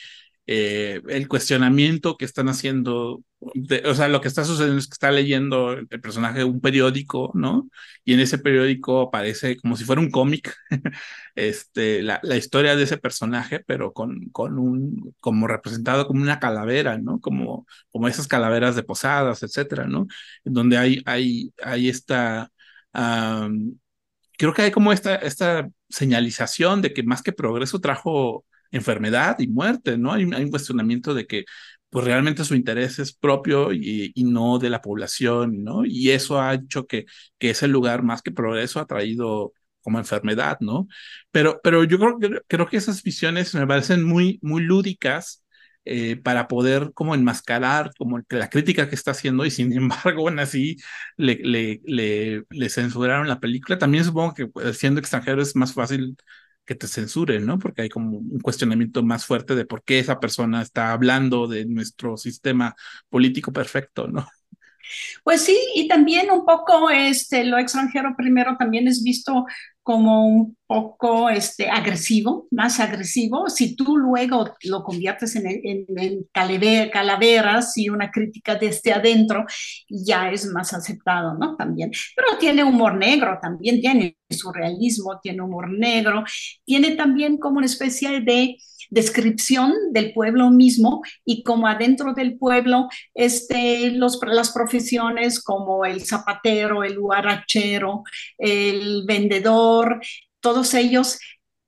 [0.51, 3.21] eh, el cuestionamiento que están haciendo,
[3.53, 7.31] de- o sea, lo que está sucediendo es que está leyendo el personaje un periódico,
[7.35, 7.69] ¿no?
[8.03, 10.55] Y en ese periódico aparece como si fuera un cómic,
[11.35, 16.39] este, la, la historia de ese personaje, pero con, con un, como representado como una
[16.39, 17.19] calavera, ¿no?
[17.21, 20.07] Como, como esas calaveras de posadas, etcétera, ¿no?
[20.45, 22.51] En donde hay, hay, hay esta,
[22.93, 23.75] am,
[24.37, 29.47] creo que hay como esta, esta señalización de que más que progreso trajo enfermedad y
[29.47, 30.13] muerte, ¿no?
[30.13, 31.45] Hay, un- cuestionamiento de que
[31.89, 35.85] pues realmente su interés es propio y, no de la población, ¿no?
[35.85, 37.05] Y eso ha hecho que,
[37.39, 40.87] que ese lugar más que progreso ha traído como enfermedad, ¿no?
[41.31, 42.17] Pero, pero yo creo,
[42.47, 45.43] creo que esas visiones me parecen muy, muy lúdicas
[45.85, 50.39] eh, para poder como enmascarar como la crítica que está haciendo y sin embargo aún
[50.39, 50.77] así
[51.17, 53.77] le, le, le, le censuraron la película.
[53.77, 56.15] También supongo que pues, siendo extranjero es más fácil
[56.69, 57.57] que te censuren, ¿no?
[57.57, 61.65] Porque hay como un cuestionamiento más fuerte de por qué esa persona está hablando de
[61.65, 62.75] nuestro sistema
[63.09, 64.27] político perfecto, ¿no?
[65.23, 69.47] Pues sí, y también un poco este, lo extranjero primero también es visto
[69.83, 73.49] como un poco este, agresivo, más agresivo.
[73.49, 79.45] Si tú luego lo conviertes en, en, en calave- calaveras y una crítica desde adentro,
[79.89, 81.55] ya es más aceptado, ¿no?
[81.55, 81.91] También.
[82.15, 86.23] Pero tiene humor negro, también tiene surrealismo, tiene humor negro,
[86.65, 88.57] tiene también como una especie de
[88.91, 96.05] descripción del pueblo mismo y como adentro del pueblo este, los, las profesiones como el
[96.05, 98.03] zapatero, el huarachero,
[98.37, 99.68] el vendedor,
[100.39, 101.19] todos ellos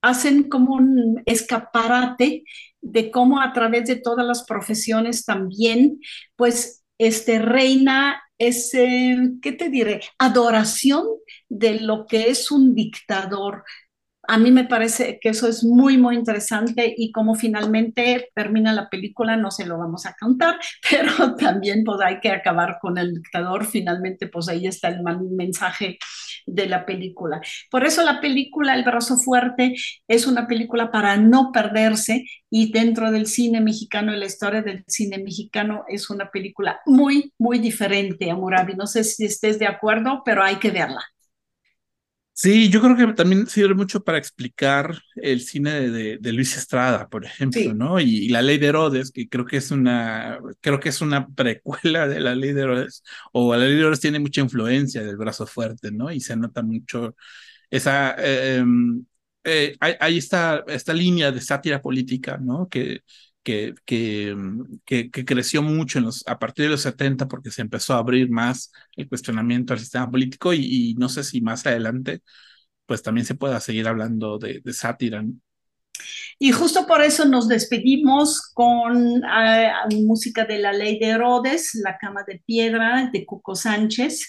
[0.01, 2.43] hacen como un escaparate
[2.81, 5.99] de cómo a través de todas las profesiones también,
[6.35, 10.01] pues, este, reina ese, ¿qué te diré?
[10.17, 11.05] Adoración
[11.49, 13.63] de lo que es un dictador,
[14.27, 18.89] a mí me parece que eso es muy, muy interesante y como finalmente termina la
[18.89, 20.57] película, no se lo vamos a contar,
[20.89, 25.97] pero también pues hay que acabar con el dictador, finalmente pues ahí está el mensaje
[26.45, 27.41] de la película.
[27.69, 29.75] Por eso la película El Brazo Fuerte
[30.07, 35.17] es una película para no perderse y dentro del cine mexicano la historia del cine
[35.19, 38.75] mexicano es una película muy, muy diferente, Amurabi.
[38.75, 41.01] No sé si estés de acuerdo, pero hay que verla.
[42.43, 46.57] Sí, yo creo que también sirve mucho para explicar el cine de, de, de Luis
[46.57, 47.73] Estrada, por ejemplo, Sí.
[47.75, 47.99] ¿no?
[47.99, 51.27] Y, y La Ley de Herodes, que creo que es una, creo que es una
[51.27, 55.17] precuela de La Ley de Herodes, o La Ley de Herodes tiene mucha influencia del
[55.17, 56.11] brazo fuerte, ¿no?
[56.11, 57.15] Y se nota mucho
[57.69, 59.05] esa, eh, em,
[59.43, 62.67] eh, hay, hay esta, esta línea de sátira política, ¿no?
[62.69, 63.01] Que,
[63.45, 68.29] mm, que, que creció mucho a partir de los 70 porque se empezó a abrir
[68.29, 72.21] más el cuestionamiento al sistema político y, no sé si más adelante
[72.85, 75.23] pues también se pueda seguir hablando de, de sátira.
[76.39, 79.71] Y justo por eso nos despedimos con eh,
[80.03, 84.27] música de La Ley de Herodes, La Cama de Piedra de Cuco Sánchez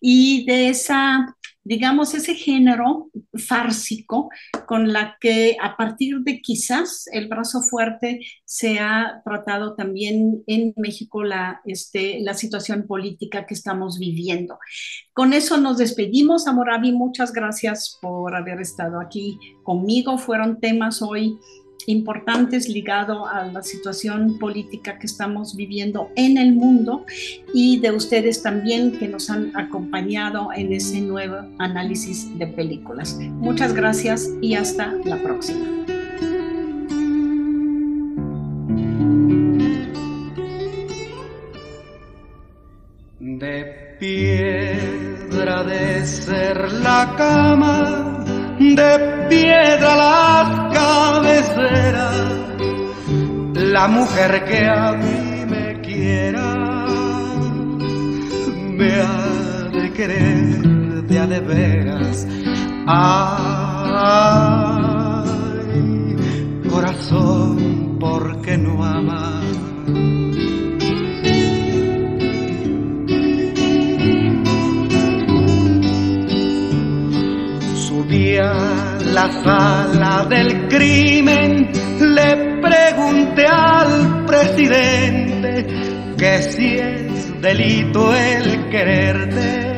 [0.00, 4.30] y de esa, digamos, ese género fársico
[4.66, 10.72] con la que a partir de quizás el brazo fuerte se ha tratado también en
[10.76, 14.58] México la, este, la situación política que estamos viviendo.
[15.12, 20.18] Con eso nos despedimos, Amorabi, muchas gracias por haber estado aquí conmigo.
[20.18, 21.38] Fueron temas hoy
[21.86, 27.04] importantes ligados a la situación política que estamos viviendo en el mundo
[27.54, 33.18] y de ustedes también que nos han acompañado en ese nuevo análisis de películas.
[33.18, 35.66] Muchas gracias y hasta la próxima.
[43.18, 48.24] De piedra de ser la cama,
[48.58, 52.26] de piedra las cabeceras,
[53.54, 56.54] la mujer que a mí me quiera,
[58.76, 62.26] me ha de querer de a de veras.
[62.86, 63.36] Ay,
[66.68, 69.44] corazón, ¿por qué no amas?
[79.42, 85.66] Sala del crimen le pregunté al presidente
[86.16, 89.70] que si es delito el quererte,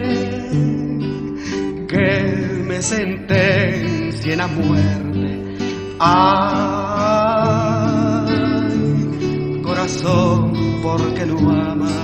[1.88, 5.56] que me sentencien a muerte.
[6.00, 6.72] Ay,
[9.62, 12.01] corazón, porque no amas.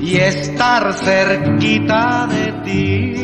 [0.00, 3.16] Y estar cerquita de ti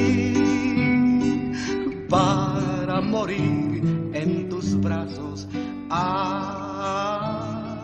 [2.08, 5.46] para morir en tus brazos.
[5.90, 7.76] Ah.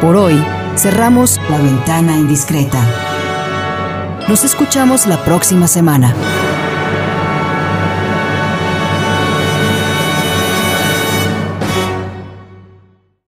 [0.00, 0.44] Por hoy,
[0.76, 2.84] cerramos la ventana indiscreta.
[4.28, 6.12] Nos escuchamos la próxima semana.